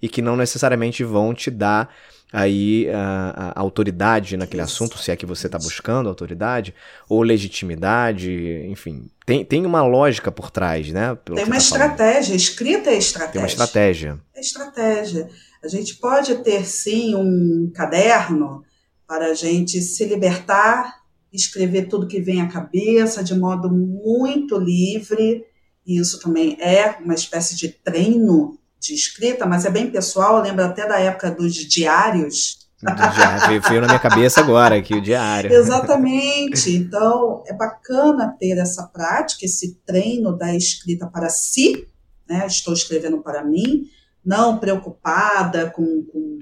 [0.00, 1.94] e que não necessariamente vão te dar
[2.32, 4.72] aí a, a autoridade naquele Isso.
[4.72, 6.74] assunto, se é que você está buscando autoridade,
[7.08, 9.10] ou legitimidade, enfim.
[9.26, 11.16] Tem, tem uma lógica por trás, né?
[11.24, 13.32] Tem uma tá estratégia, escrita é estratégia.
[13.32, 14.20] Tem uma estratégia.
[14.34, 15.28] É estratégia.
[15.62, 18.64] A gente pode ter, sim, um caderno
[19.06, 25.44] para a gente se libertar, escrever tudo que vem à cabeça de modo muito livre,
[25.86, 30.42] e isso também é uma espécie de treino de escrita, mas é bem pessoal, eu
[30.42, 32.68] lembro até da época dos diários.
[32.82, 35.52] Do diário, veio na minha cabeça agora aqui o diário.
[35.52, 36.74] Exatamente.
[36.74, 41.86] Então, é bacana ter essa prática, esse treino da escrita para si,
[42.28, 42.44] né?
[42.44, 43.84] Estou escrevendo para mim,
[44.24, 46.38] não preocupada com, com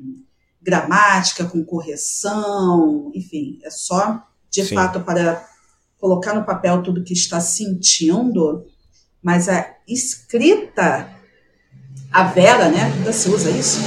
[0.62, 4.74] gramática, com correção, enfim, é só de Sim.
[4.74, 5.46] fato para
[5.98, 8.64] colocar no papel tudo que está sentindo,
[9.22, 11.19] mas a escrita
[12.12, 12.92] a Vera, né?
[12.96, 13.80] Ainda se usa isso?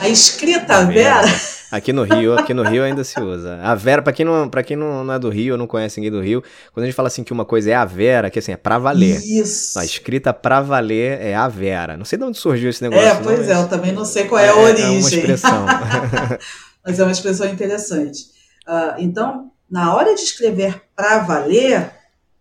[0.00, 1.22] A escrita a Vera.
[1.22, 1.56] Vera.
[1.70, 3.58] Aqui no Rio, aqui no Rio ainda se usa.
[3.60, 6.12] A Vera, para quem, não, pra quem não, não é do Rio, não conhece ninguém
[6.12, 8.52] do Rio, quando a gente fala assim que uma coisa é a Vera, que assim,
[8.52, 9.20] é pra valer.
[9.24, 9.78] Isso.
[9.78, 11.96] A escrita pra valer é a Vera.
[11.96, 13.04] Não sei de onde surgiu esse negócio.
[13.04, 14.86] É, pois não, é, eu também não sei qual é, é a origem.
[14.86, 15.66] É uma expressão.
[16.84, 18.26] mas é uma expressão interessante.
[18.66, 21.90] Uh, então, na hora de escrever pra valer,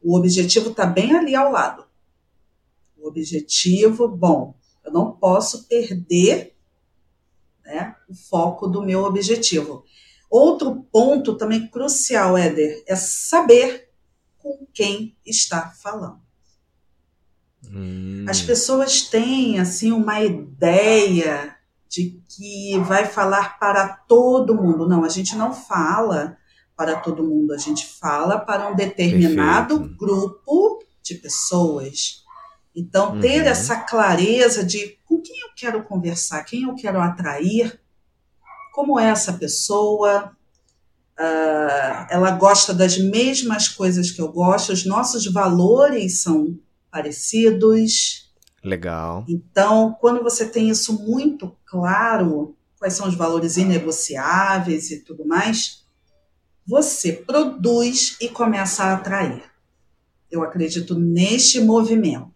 [0.03, 1.83] o objetivo está bem ali ao lado.
[2.97, 4.53] O objetivo, bom,
[4.85, 6.55] eu não posso perder
[7.65, 9.83] né, o foco do meu objetivo.
[10.29, 13.89] Outro ponto também crucial, Éder, é saber
[14.37, 16.19] com quem está falando.
[17.67, 18.25] Hum.
[18.29, 21.55] As pessoas têm assim uma ideia
[21.89, 24.87] de que vai falar para todo mundo.
[24.87, 26.37] Não, a gente não fala
[26.75, 29.97] para todo mundo, a gente fala para um determinado Perfeito.
[29.97, 32.24] grupo de pessoas.
[32.75, 33.47] Então, ter uhum.
[33.47, 37.79] essa clareza de com quem eu quero conversar, quem eu quero atrair,
[38.73, 40.35] como é essa pessoa,
[41.17, 46.59] uh, ela gosta das mesmas coisas que eu gosto, os nossos valores são
[46.91, 48.29] parecidos.
[48.61, 49.23] Legal.
[49.29, 55.85] Então, quando você tem isso muito claro, quais são os valores inegociáveis e tudo mais,
[56.67, 59.43] você produz e começa a atrair.
[60.29, 62.34] Eu acredito neste movimento.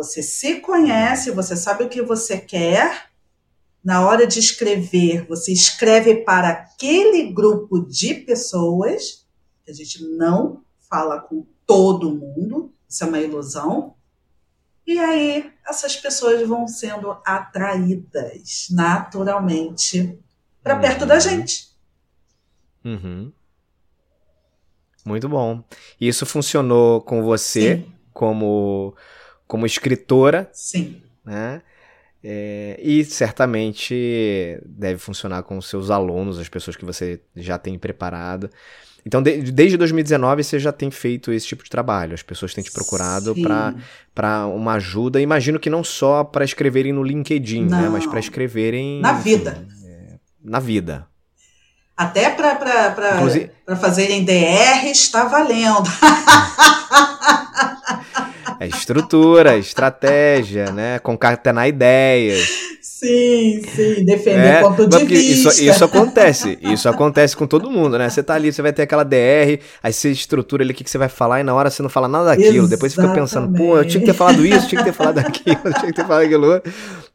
[0.00, 3.10] Você se conhece, você sabe o que você quer.
[3.84, 9.26] Na hora de escrever, você escreve para aquele grupo de pessoas.
[9.68, 13.94] A gente não fala com todo mundo, isso é uma ilusão.
[14.86, 20.18] E aí, essas pessoas vão sendo atraídas naturalmente
[20.62, 21.20] para perto da uhum.
[21.20, 21.68] gente.
[22.82, 23.30] Uhum.
[25.04, 25.62] Muito bom.
[26.00, 27.92] Isso funcionou com você Sim.
[28.14, 28.96] como
[29.50, 31.02] como escritora, Sim.
[31.24, 31.60] né?
[32.22, 37.76] É, e certamente deve funcionar com os seus alunos, as pessoas que você já tem
[37.78, 38.48] preparado.
[39.04, 42.12] Então, de- desde 2019 você já tem feito esse tipo de trabalho.
[42.14, 43.34] As pessoas têm te procurado
[44.14, 45.20] para uma ajuda.
[45.20, 47.82] Imagino que não só para escreverem no LinkedIn, né?
[47.82, 47.92] Não.
[47.92, 49.66] Mas para escreverem Na vida.
[50.44, 51.08] na vida.
[51.96, 55.88] Até para Inclusive- fazerem DR está valendo.
[58.60, 60.98] É estrutura, estratégia, né?
[60.98, 62.46] Concatenar ideias.
[62.82, 65.48] Sim, sim, defender É, ponto de vista.
[65.48, 66.58] isso, isso acontece.
[66.60, 68.10] Isso acontece com todo mundo, né?
[68.10, 70.90] Você tá ali, você vai ter aquela DR, aí você estrutura ali o que, que
[70.90, 72.68] você vai falar e na hora você não fala nada daquilo.
[72.68, 75.18] Depois você fica pensando, pô, eu tinha que ter falado isso, tinha que ter falado
[75.18, 76.62] aquilo, tinha que ter falado aquilo.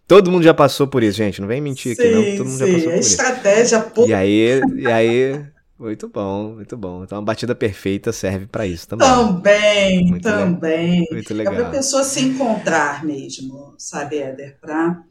[0.07, 1.39] Todo mundo já passou por isso, gente.
[1.41, 2.23] Não vem mentir aqui, não.
[2.23, 3.09] Sim, Todo mundo já sim, passou a por isso.
[3.11, 5.41] estratégia pura E aí, e aí,
[5.77, 7.03] muito bom, muito bom.
[7.03, 9.07] Então a batida perfeita serve pra isso também.
[9.07, 11.05] também, Muito também.
[11.11, 11.65] Muito É para legal.
[11.67, 14.57] a pessoa se encontrar mesmo, sabe, Éder?
[14.59, 15.03] Para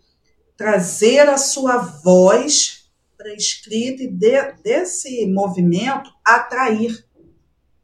[0.57, 7.05] trazer a sua voz para a escrita e de- desse movimento atrair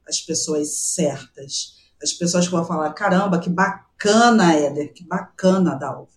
[0.09, 1.76] as pessoas certas.
[2.03, 6.09] As pessoas que vão falar: caramba, que bacana, Éder, que bacana, Dalva.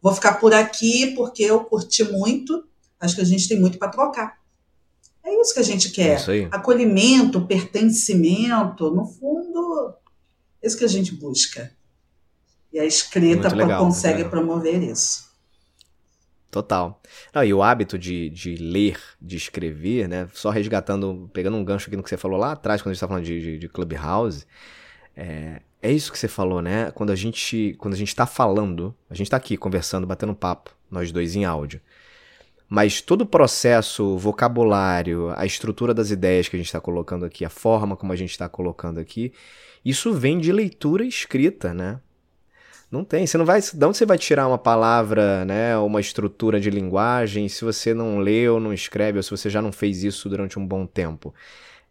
[0.00, 2.66] Vou ficar por aqui porque eu curti muito.
[3.00, 4.41] Acho que a gente tem muito para trocar.
[5.32, 6.48] É isso que a gente É quer aí.
[6.50, 9.94] acolhimento, pertencimento, no fundo,
[10.62, 11.72] é isso que a gente busca.
[12.72, 15.30] E a escrita legal, consegue promover isso.
[16.50, 17.00] Total.
[17.34, 20.28] Não, e o hábito de, de ler, de escrever, né?
[20.34, 22.98] Só resgatando, pegando um gancho aqui no que você falou lá atrás, quando a gente
[22.98, 24.44] estava falando de, de, de Clubhouse,
[25.16, 26.90] é, é isso que você falou, né?
[26.90, 30.74] Quando a gente quando a gente está falando, a gente está aqui conversando, batendo papo,
[30.90, 31.80] nós dois em áudio.
[32.74, 37.44] Mas todo o processo, vocabulário, a estrutura das ideias que a gente está colocando aqui,
[37.44, 39.30] a forma como a gente está colocando aqui,
[39.84, 42.00] isso vem de leitura escrita, né?
[42.90, 43.26] Não tem.
[43.26, 43.60] Você não vai.
[43.60, 45.76] De onde você vai tirar uma palavra, né?
[45.76, 49.60] Uma estrutura de linguagem se você não lê ou não escreve, ou se você já
[49.60, 51.34] não fez isso durante um bom tempo?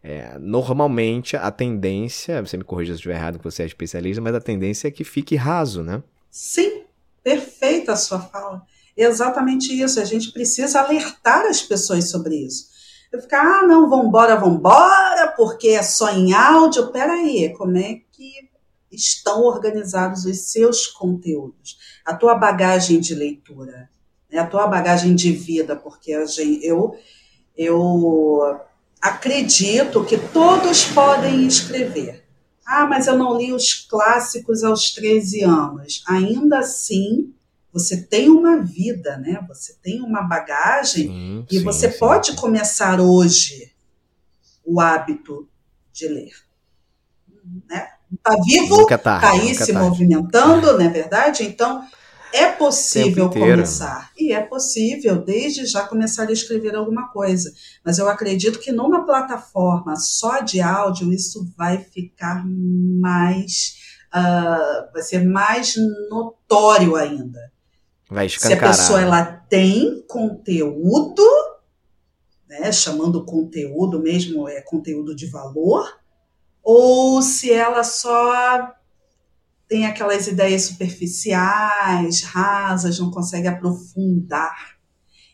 [0.02, 4.34] É, normalmente a tendência, você me corrija se estiver errado, que você é especialista, mas
[4.34, 6.02] a tendência é que fique raso, né?
[6.28, 6.82] Sim,
[7.22, 8.66] perfeita a sua fala.
[8.96, 10.00] Exatamente isso.
[10.00, 12.72] A gente precisa alertar as pessoas sobre isso.
[13.12, 16.90] Eu ficar, ah, não, vambora, vambora, porque é só em áudio.
[16.92, 18.50] Peraí, como é que
[18.90, 21.76] estão organizados os seus conteúdos?
[22.04, 23.90] A tua bagagem de leitura,
[24.30, 24.38] né?
[24.38, 26.96] a tua bagagem de vida, porque a gente, eu,
[27.56, 28.60] eu
[29.00, 32.24] acredito que todos podem escrever.
[32.64, 36.02] Ah, mas eu não li os clássicos aos 13 anos.
[36.08, 37.34] Ainda assim,
[37.72, 39.42] você tem uma vida, né?
[39.48, 41.98] Você tem uma bagagem e sim, você sim.
[41.98, 43.72] pode começar hoje
[44.64, 45.48] o hábito
[45.92, 46.32] de ler.
[47.68, 47.88] Né?
[48.22, 49.26] Tá vivo, é tarde.
[49.26, 49.88] tá aí é se tarde.
[49.88, 51.44] movimentando, não é verdade?
[51.44, 51.82] Então,
[52.32, 54.10] é possível começar.
[54.18, 57.52] E é possível, desde já, começar a escrever alguma coisa.
[57.84, 63.76] Mas eu acredito que numa plataforma só de áudio, isso vai ficar mais.
[64.10, 65.74] ah, vai ser mais
[66.10, 67.51] notório ainda.
[68.12, 68.70] Vai Se a escancarar.
[68.76, 71.22] pessoa ela tem conteúdo,
[72.48, 75.86] né, chamando conteúdo mesmo é conteúdo de valor,
[76.62, 78.72] ou se ela só
[79.68, 84.76] tem aquelas ideias superficiais, rasas, não consegue aprofundar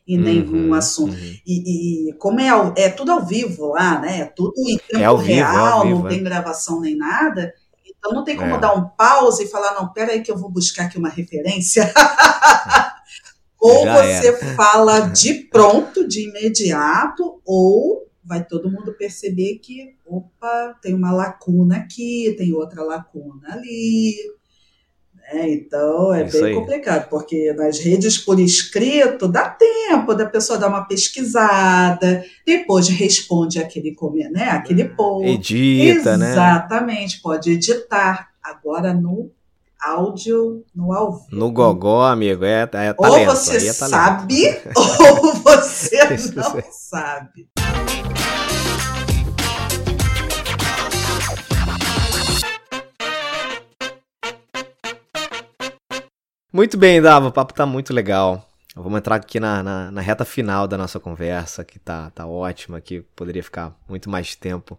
[0.06, 1.12] em nenhum Uhum, assunto.
[1.14, 1.36] uhum.
[1.46, 4.20] E, e como é, ao- é tudo ao vivo lá, né?
[4.22, 6.10] É tudo em tempo É ao vivo, é ao real, vivo, não é.
[6.10, 7.52] tem gravação nem nada.
[7.98, 8.58] Então não tem como É.
[8.60, 11.92] dar um pause e falar, não, peraí que eu vou buscar aqui uma referência.
[13.60, 14.54] ou Já você era.
[14.54, 21.78] fala de pronto, de imediato, ou vai todo mundo perceber que, opa, tem uma lacuna
[21.78, 24.14] aqui, tem outra lacuna ali.
[25.32, 25.50] Né?
[25.50, 26.54] Então é Isso bem aí.
[26.54, 33.58] complicado, porque nas redes por escrito dá tempo da pessoa dar uma pesquisada, depois responde
[33.58, 33.94] aquele,
[34.30, 35.28] né, aquele post.
[35.28, 36.32] Edita, né?
[36.32, 38.28] Exatamente, pode editar.
[38.42, 39.30] Agora no
[39.80, 41.26] áudio, no ao vivo.
[41.30, 42.96] No gogó, amigo, é, é talento.
[42.98, 43.90] ou você é talento.
[43.90, 45.98] sabe, ou você
[46.34, 47.48] não sabe.
[56.58, 58.44] Muito bem, Dava, o papo tá muito legal.
[58.74, 62.80] Vamos entrar aqui na, na, na reta final da nossa conversa, que tá, tá ótima,
[62.80, 64.76] que poderia ficar muito mais tempo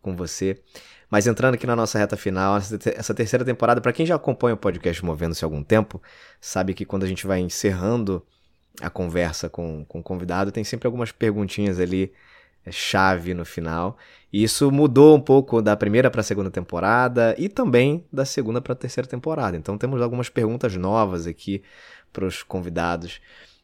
[0.00, 0.62] com você.
[1.10, 4.14] Mas entrando aqui na nossa reta final, essa te- essa terceira temporada, para quem já
[4.14, 6.00] acompanha o podcast Movendo-se há algum tempo,
[6.40, 8.24] sabe que quando a gente vai encerrando
[8.80, 12.12] a conversa com, com o convidado, tem sempre algumas perguntinhas ali
[12.70, 13.96] chave no final.
[14.32, 18.60] E isso mudou um pouco da primeira para a segunda temporada e também da segunda
[18.60, 19.56] para a terceira temporada.
[19.56, 21.62] Então temos algumas perguntas novas aqui
[22.12, 23.20] para os convidados.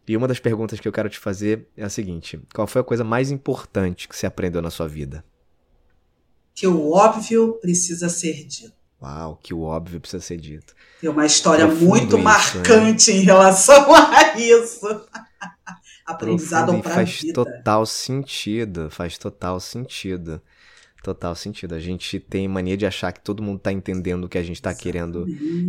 [0.06, 2.84] E uma das perguntas que eu quero te fazer é a seguinte: qual foi a
[2.84, 5.24] coisa mais importante que você aprendeu na sua vida?
[6.54, 8.72] Que o óbvio precisa ser dito.
[9.00, 10.74] Uau, que o óbvio precisa ser dito.
[11.00, 14.86] Tem uma história Profundo muito isso, marcante em relação a isso.
[16.06, 17.32] Aprendizado para faz vida.
[17.32, 20.42] total sentido, faz total sentido.
[21.02, 21.74] Total sentido.
[21.74, 24.56] A gente tem mania de achar que todo mundo está entendendo o que a gente
[24.56, 25.26] está querendo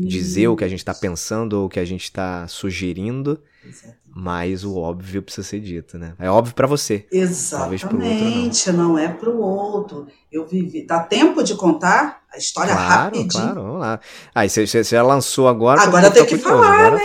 [0.07, 3.39] dizer, o que a gente está pensando, ou o que a gente está sugerindo.
[3.65, 4.03] Exatamente.
[4.15, 6.13] Mas o óbvio precisa ser dito, né?
[6.19, 7.07] É óbvio para você.
[7.11, 8.89] Exatamente, outro, não.
[8.89, 8.97] não.
[8.99, 10.05] é para o outro.
[10.31, 10.86] Eu vivi.
[10.86, 13.27] Dá tempo de contar a história claro, rapidinho?
[13.29, 13.99] Claro, vamos lá.
[14.36, 15.81] Aí você, você já lançou agora.
[15.81, 16.99] Agora eu tenho que falar, né?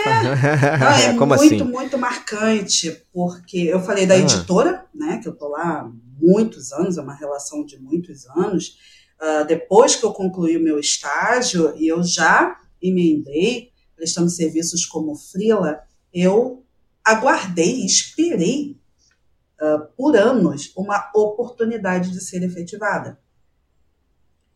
[0.79, 1.63] Não, é Como muito, assim?
[1.63, 4.19] muito marcante, porque eu falei da ah.
[4.19, 5.19] editora, né?
[5.23, 5.89] Que eu tô lá
[6.21, 8.77] muitos anos, é uma relação de muitos anos.
[9.21, 15.15] Uh, depois que eu concluí o meu estágio e eu já emendei, prestando serviços como
[15.15, 15.81] freela,
[16.13, 16.63] eu
[17.03, 18.79] aguardei, esperei
[19.61, 23.19] uh, por anos uma oportunidade de ser efetivada.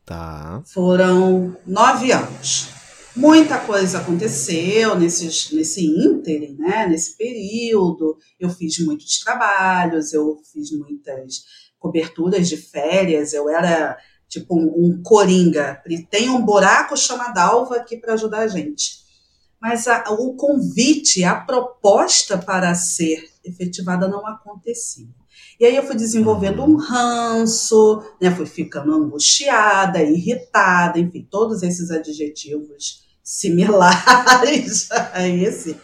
[0.05, 0.61] Tá.
[0.65, 2.72] Foram nove anos.
[3.15, 6.87] Muita coisa aconteceu nesses, nesse ínterim, né?
[6.87, 8.17] nesse período.
[8.39, 11.43] Eu fiz muitos trabalhos, eu fiz muitas
[11.77, 13.95] coberturas de férias, eu era
[14.27, 15.79] tipo um, um coringa.
[16.09, 19.03] Tem um buraco chamado Alva aqui para ajudar a gente.
[19.61, 25.07] Mas a, o convite, a proposta para ser efetivada não acontecia.
[25.59, 28.31] E aí eu fui desenvolvendo um ranço, né?
[28.31, 35.79] Fui ficando angustiada, irritada, enfim, todos esses adjetivos similares a esse.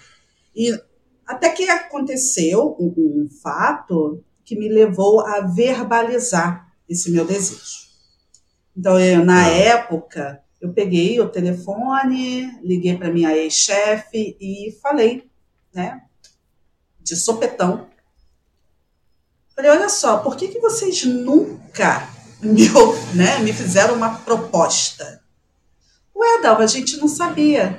[0.56, 0.78] E
[1.26, 7.88] até que aconteceu um, um fato que me levou a verbalizar esse meu desejo.
[8.76, 9.48] Então, eu, na ah.
[9.48, 15.30] época, eu peguei o telefone, liguei para minha ex-chefe e falei,
[15.74, 16.02] né,
[17.00, 17.88] de sopetão.
[19.56, 22.10] Falei, olha só, por que, que vocês nunca
[22.42, 22.68] me,
[23.16, 25.19] né, me fizeram uma proposta?
[26.20, 27.78] Ué, Dalva, a gente não sabia.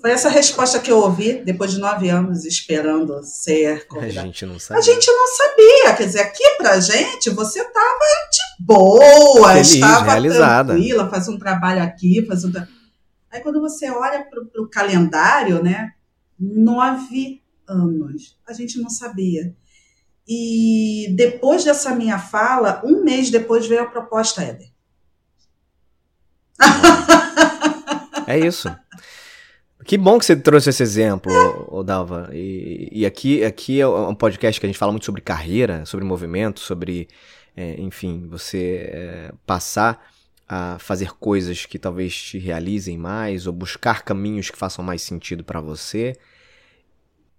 [0.00, 4.20] Foi essa resposta que eu ouvi depois de nove anos esperando ser convidada.
[4.20, 4.78] A gente não sabia.
[4.78, 5.94] A gente não sabia.
[5.96, 7.98] Quer dizer, aqui pra gente, você estava
[8.30, 10.72] de boa, Feliz, estava realizada.
[10.72, 12.66] tranquila, fazendo um trabalho aqui, fazendo.
[13.30, 15.92] Aí quando você olha para o calendário, né?
[16.38, 18.36] Nove anos.
[18.46, 19.54] A gente não sabia.
[20.26, 24.68] E depois dessa minha fala, um mês depois veio a proposta, Éder.
[28.28, 28.68] É isso.
[29.86, 31.32] Que bom que você trouxe esse exemplo,
[31.82, 32.28] Dalva.
[32.30, 36.04] E, e, aqui, aqui é um podcast que a gente fala muito sobre carreira, sobre
[36.04, 37.08] movimento, sobre,
[37.56, 40.12] é, enfim, você é, passar
[40.46, 45.42] a fazer coisas que talvez te realizem mais ou buscar caminhos que façam mais sentido
[45.42, 46.14] para você.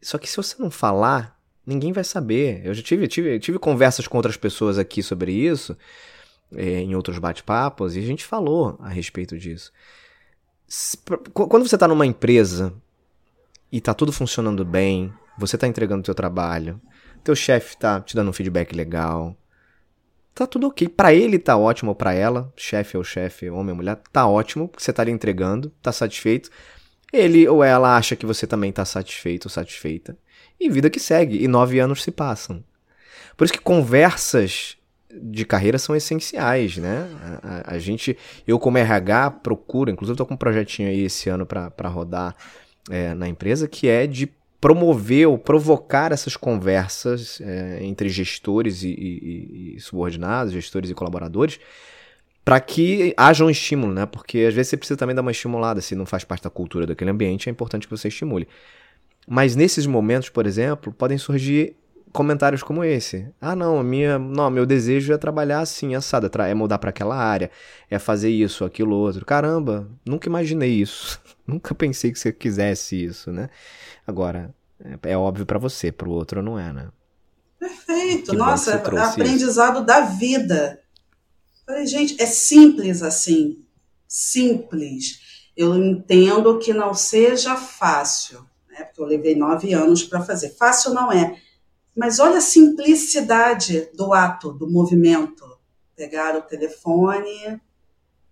[0.01, 2.65] Só que se você não falar, ninguém vai saber.
[2.65, 5.77] Eu já tive, tive, tive conversas com outras pessoas aqui sobre isso,
[6.55, 9.71] é, em outros bate-papos, e a gente falou a respeito disso.
[11.33, 12.73] Quando você está numa empresa
[13.71, 16.79] e está tudo funcionando bem, você está entregando o teu trabalho,
[17.23, 19.35] teu chefe está te dando um feedback legal,
[20.33, 20.87] tá tudo ok.
[20.87, 24.83] Para ele tá ótimo, para ela, chefe ou chefe, homem ou mulher, tá ótimo, porque
[24.83, 26.49] você tá ali entregando, tá satisfeito.
[27.11, 30.17] Ele ou ela acha que você também tá satisfeito ou satisfeita.
[30.59, 32.63] E vida que segue, e nove anos se passam.
[33.35, 34.77] Por isso que conversas
[35.11, 37.07] de carreira são essenciais, né?
[37.21, 41.29] A, a, a, gente, eu como RH procuro, inclusive estou com um projetinho aí esse
[41.29, 42.35] ano para rodar
[42.89, 44.31] é, na empresa, que é de
[44.61, 51.59] promover ou provocar essas conversas é, entre gestores e, e, e, subordinados, gestores e colaboradores,
[52.43, 54.05] para que haja um estímulo, né?
[54.05, 56.85] Porque às vezes você precisa também dar uma estimulada, se não faz parte da cultura
[56.85, 58.47] daquele ambiente, é importante que você estimule.
[59.27, 61.75] Mas nesses momentos, por exemplo, podem surgir
[62.11, 63.27] comentários como esse.
[63.39, 67.51] Ah, não, minha, não, meu desejo é trabalhar assim, assado, é mudar para aquela área,
[67.89, 69.25] é fazer isso, aquilo outro.
[69.25, 71.21] Caramba, nunca imaginei isso.
[71.45, 73.49] nunca pensei que você quisesse isso, né?
[74.05, 74.53] Agora,
[74.83, 76.89] é, é óbvio para você, para o outro não é, né?
[77.59, 78.31] Perfeito.
[78.31, 79.85] Que Nossa, é aprendizado isso.
[79.85, 80.79] da vida.
[81.65, 83.63] Falei, gente, é simples assim.
[84.07, 85.19] Simples.
[85.55, 88.85] Eu entendo que não seja fácil, né?
[88.85, 90.49] Porque eu levei nove anos para fazer.
[90.51, 91.37] Fácil não é
[91.99, 95.45] mas olha a simplicidade do ato, do movimento.
[95.97, 97.61] Pegar o telefone,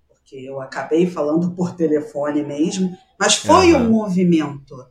[0.07, 3.82] porque eu acabei falando por telefone mesmo, mas foi uhum.
[3.82, 4.88] um movimento.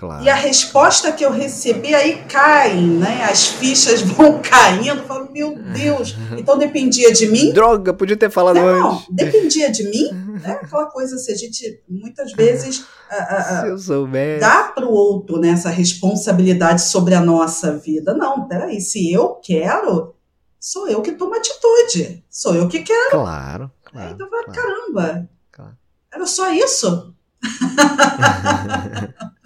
[0.00, 0.24] Claro.
[0.24, 3.22] E a resposta que eu recebi aí caem, né?
[3.30, 4.86] As fichas vão caindo.
[4.86, 6.16] Eu falo, meu Deus.
[6.38, 7.52] Então dependia de mim.
[7.52, 8.80] Droga, podia ter falado não, antes.
[8.80, 10.10] Não, dependia de mim.
[10.40, 10.52] Né?
[10.52, 14.40] Aquela coisa assim, a gente muitas vezes Se eu soubesse.
[14.40, 18.14] dá para o outro né, essa responsabilidade sobre a nossa vida.
[18.14, 20.14] Não, peraí, se eu quero,
[20.58, 22.24] sou eu que tomo atitude.
[22.30, 23.10] Sou eu que quero.
[23.10, 24.14] Claro, claro.
[24.14, 24.50] Então, claro.
[24.50, 25.28] caramba.
[25.52, 25.76] Claro.
[26.10, 27.14] Era só isso?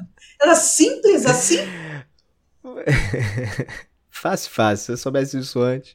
[0.45, 1.57] Era simples assim?
[4.11, 4.85] fácil, fácil.
[4.85, 5.95] Se eu soubesse isso antes.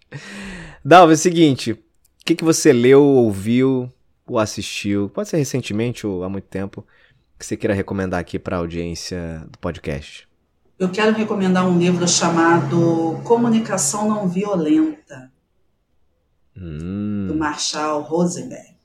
[0.83, 1.73] Dalva, é o seguinte.
[1.73, 1.79] O
[2.25, 3.93] que, que você leu, ouviu
[4.25, 5.07] ou assistiu?
[5.09, 6.83] Pode ser recentemente ou há muito tempo.
[7.37, 10.27] Que você queira recomendar aqui para a audiência do podcast.
[10.79, 15.31] Eu quero recomendar um livro chamado Comunicação Não Violenta,
[16.57, 17.27] hum.
[17.27, 18.75] do Marshall Rosenberg.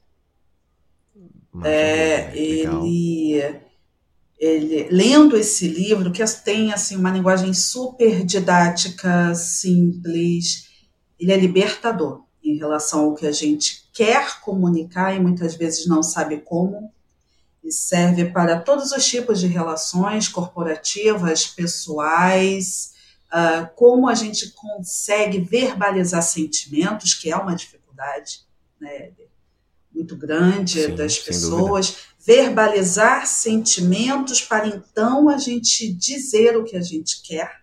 [1.51, 2.39] Marshall é, Rosenberg.
[2.39, 3.64] ele
[4.45, 10.69] ele, lendo esse livro, que tem assim uma linguagem super didática, simples,
[11.19, 16.03] ele é libertador em relação ao que a gente quer comunicar e muitas vezes não
[16.03, 16.93] sabe como.
[17.63, 22.93] E serve para todos os tipos de relações corporativas, pessoais,
[23.33, 28.41] uh, como a gente consegue verbalizar sentimentos, que é uma dificuldade
[28.79, 29.13] né,
[29.95, 31.97] muito grande Sim, das pessoas
[32.27, 37.63] verbalizar sentimentos para então a gente dizer o que a gente quer.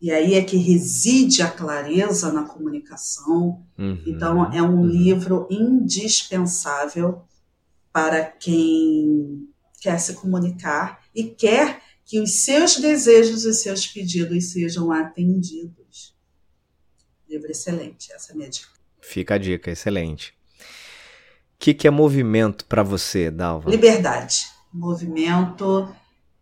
[0.00, 3.66] E aí é que reside a clareza na comunicação.
[3.76, 4.86] Uhum, então, é um uhum.
[4.86, 7.22] livro indispensável
[7.92, 9.48] para quem
[9.80, 16.16] quer se comunicar e quer que os seus desejos e seus pedidos sejam atendidos.
[17.28, 18.70] Livro excelente, essa é a minha dica.
[19.00, 20.37] Fica a dica, excelente.
[21.58, 23.68] O que, que é movimento para você, Dalva?
[23.68, 24.46] Liberdade.
[24.72, 25.92] Movimento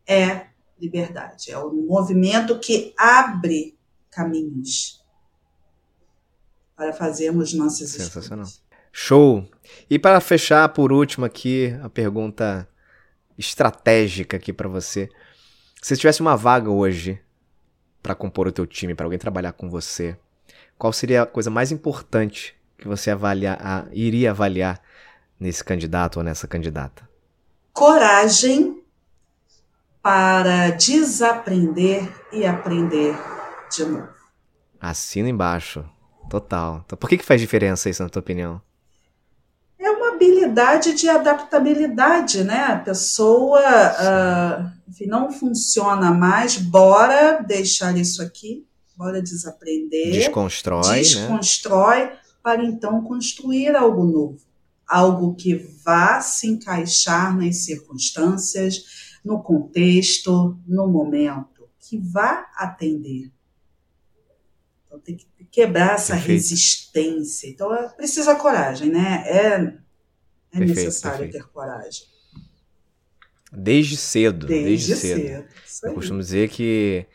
[0.07, 0.49] é
[0.79, 1.51] liberdade.
[1.51, 3.79] É um movimento que abre
[4.11, 5.03] caminhos
[6.77, 8.45] para fazermos nossas Sensacional.
[8.45, 8.67] Escolhas.
[8.93, 9.49] Show!
[9.89, 12.69] E para fechar, por último aqui, a pergunta
[13.39, 15.09] estratégica aqui para você.
[15.81, 17.19] Se tivesse uma vaga hoje
[18.03, 20.15] para compor o teu time, para alguém trabalhar com você,
[20.77, 24.83] qual seria a coisa mais importante que você avaliar, iria avaliar
[25.39, 27.09] nesse candidato ou nessa candidata?
[27.73, 28.83] Coragem
[30.03, 33.17] para desaprender e aprender
[33.75, 34.09] de novo.
[34.81, 35.85] Assina embaixo.
[36.31, 36.83] Total.
[36.85, 38.61] Então, por que, que faz diferença isso, na tua opinião?
[39.79, 42.65] É uma habilidade de adaptabilidade, né?
[42.65, 48.67] A pessoa uh, enfim, não funciona mais, bora deixar isso aqui,
[48.97, 50.13] bora desaprender.
[50.13, 51.01] Desconstrói.
[51.01, 52.13] Desconstrói né?
[52.43, 54.47] para então construir algo novo
[54.87, 63.33] algo que vá se encaixar nas circunstâncias, no contexto, no momento, que vá atender.
[64.87, 66.33] Então tem que quebrar essa perfeito.
[66.33, 67.49] resistência.
[67.49, 69.25] Então é, precisa coragem, né?
[69.27, 71.45] É, é perfeito, necessário perfeito.
[71.45, 72.07] ter coragem.
[73.53, 74.47] Desde cedo.
[74.47, 75.49] Desde, desde cedo.
[75.65, 75.91] cedo.
[75.91, 77.07] Eu costumo dizer que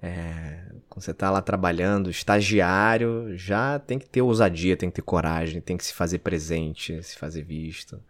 [0.00, 0.67] é,
[0.98, 5.60] quando você está lá trabalhando, estagiário, já tem que ter ousadia, tem que ter coragem,
[5.60, 8.02] tem que se fazer presente, se fazer visto.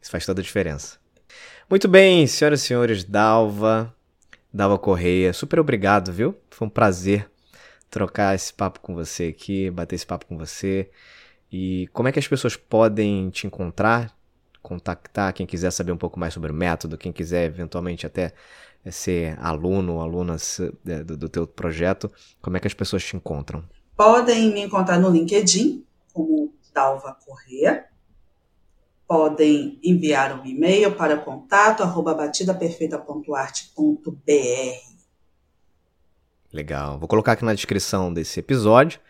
[0.00, 0.98] Isso faz toda a diferença.
[1.68, 3.94] Muito bem, senhoras e senhores, Dalva,
[4.52, 6.36] Dalva Correia, super obrigado, viu?
[6.50, 7.30] Foi um prazer
[7.88, 10.90] trocar esse papo com você aqui, bater esse papo com você.
[11.50, 14.14] E como é que as pessoas podem te encontrar,
[14.60, 18.34] contactar, quem quiser saber um pouco mais sobre o método, quem quiser eventualmente até
[18.88, 20.36] ser aluno ou aluna
[20.86, 22.10] é, do, do teu projeto,
[22.40, 23.62] como é que as pessoas te encontram?
[23.96, 27.84] Podem me encontrar no LinkedIn, como Dalva Corrêa.
[29.06, 34.90] Podem enviar um e-mail para contato arroba batidaperfeita.arte.br.
[36.52, 36.98] Legal.
[36.98, 39.00] Vou colocar aqui na descrição desse episódio.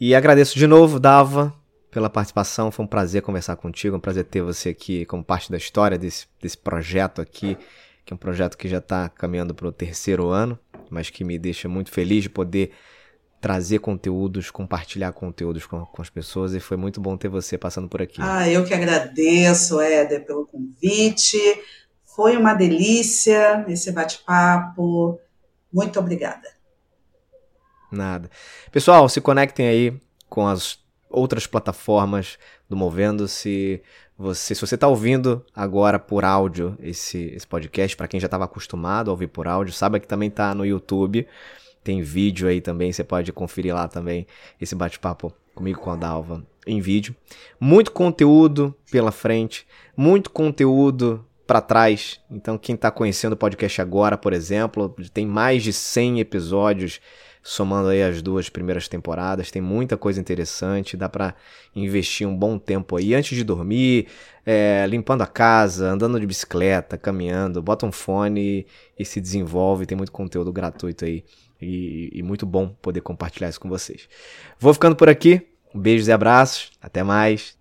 [0.00, 1.54] E agradeço de novo, Dava,
[1.90, 2.70] pela participação.
[2.70, 6.26] Foi um prazer conversar contigo, um prazer ter você aqui como parte da história desse,
[6.40, 7.56] desse projeto aqui
[8.04, 10.58] que é um projeto que já está caminhando para o terceiro ano,
[10.90, 12.72] mas que me deixa muito feliz de poder
[13.40, 17.88] trazer conteúdos, compartilhar conteúdos com, com, as pessoas e foi muito bom ter você passando
[17.88, 18.20] por aqui.
[18.20, 21.38] Ah, eu que agradeço, Éder, pelo convite.
[22.04, 25.18] Foi uma delícia esse bate-papo.
[25.72, 26.48] Muito obrigada.
[27.90, 28.30] Nada.
[28.70, 30.78] Pessoal, se conectem aí com as
[31.10, 32.38] outras plataformas
[32.68, 33.82] do Movendo-se.
[34.18, 38.44] Você, se você está ouvindo agora por áudio esse, esse podcast, para quem já estava
[38.44, 41.26] acostumado a ouvir por áudio, sabe que também está no YouTube.
[41.82, 44.26] Tem vídeo aí também, você pode conferir lá também
[44.60, 47.14] esse bate-papo comigo com a Dalva em vídeo.
[47.58, 52.20] Muito conteúdo pela frente, muito conteúdo para trás.
[52.30, 57.00] Então, quem está conhecendo o podcast agora, por exemplo, tem mais de 100 episódios
[57.42, 59.50] somando aí as duas primeiras temporadas.
[59.50, 61.34] Tem muita coisa interessante, dá para
[61.74, 64.06] investir um bom tempo aí antes de dormir,
[64.46, 68.66] é, limpando a casa, andando de bicicleta, caminhando, bota um fone
[68.98, 69.86] e, se desenvolve.
[69.86, 71.24] Tem muito conteúdo gratuito aí
[71.60, 74.08] e, e muito bom poder compartilhar isso com vocês.
[74.58, 75.46] Vou ficando por aqui.
[75.74, 76.70] Beijos e abraços.
[76.80, 77.56] Até mais.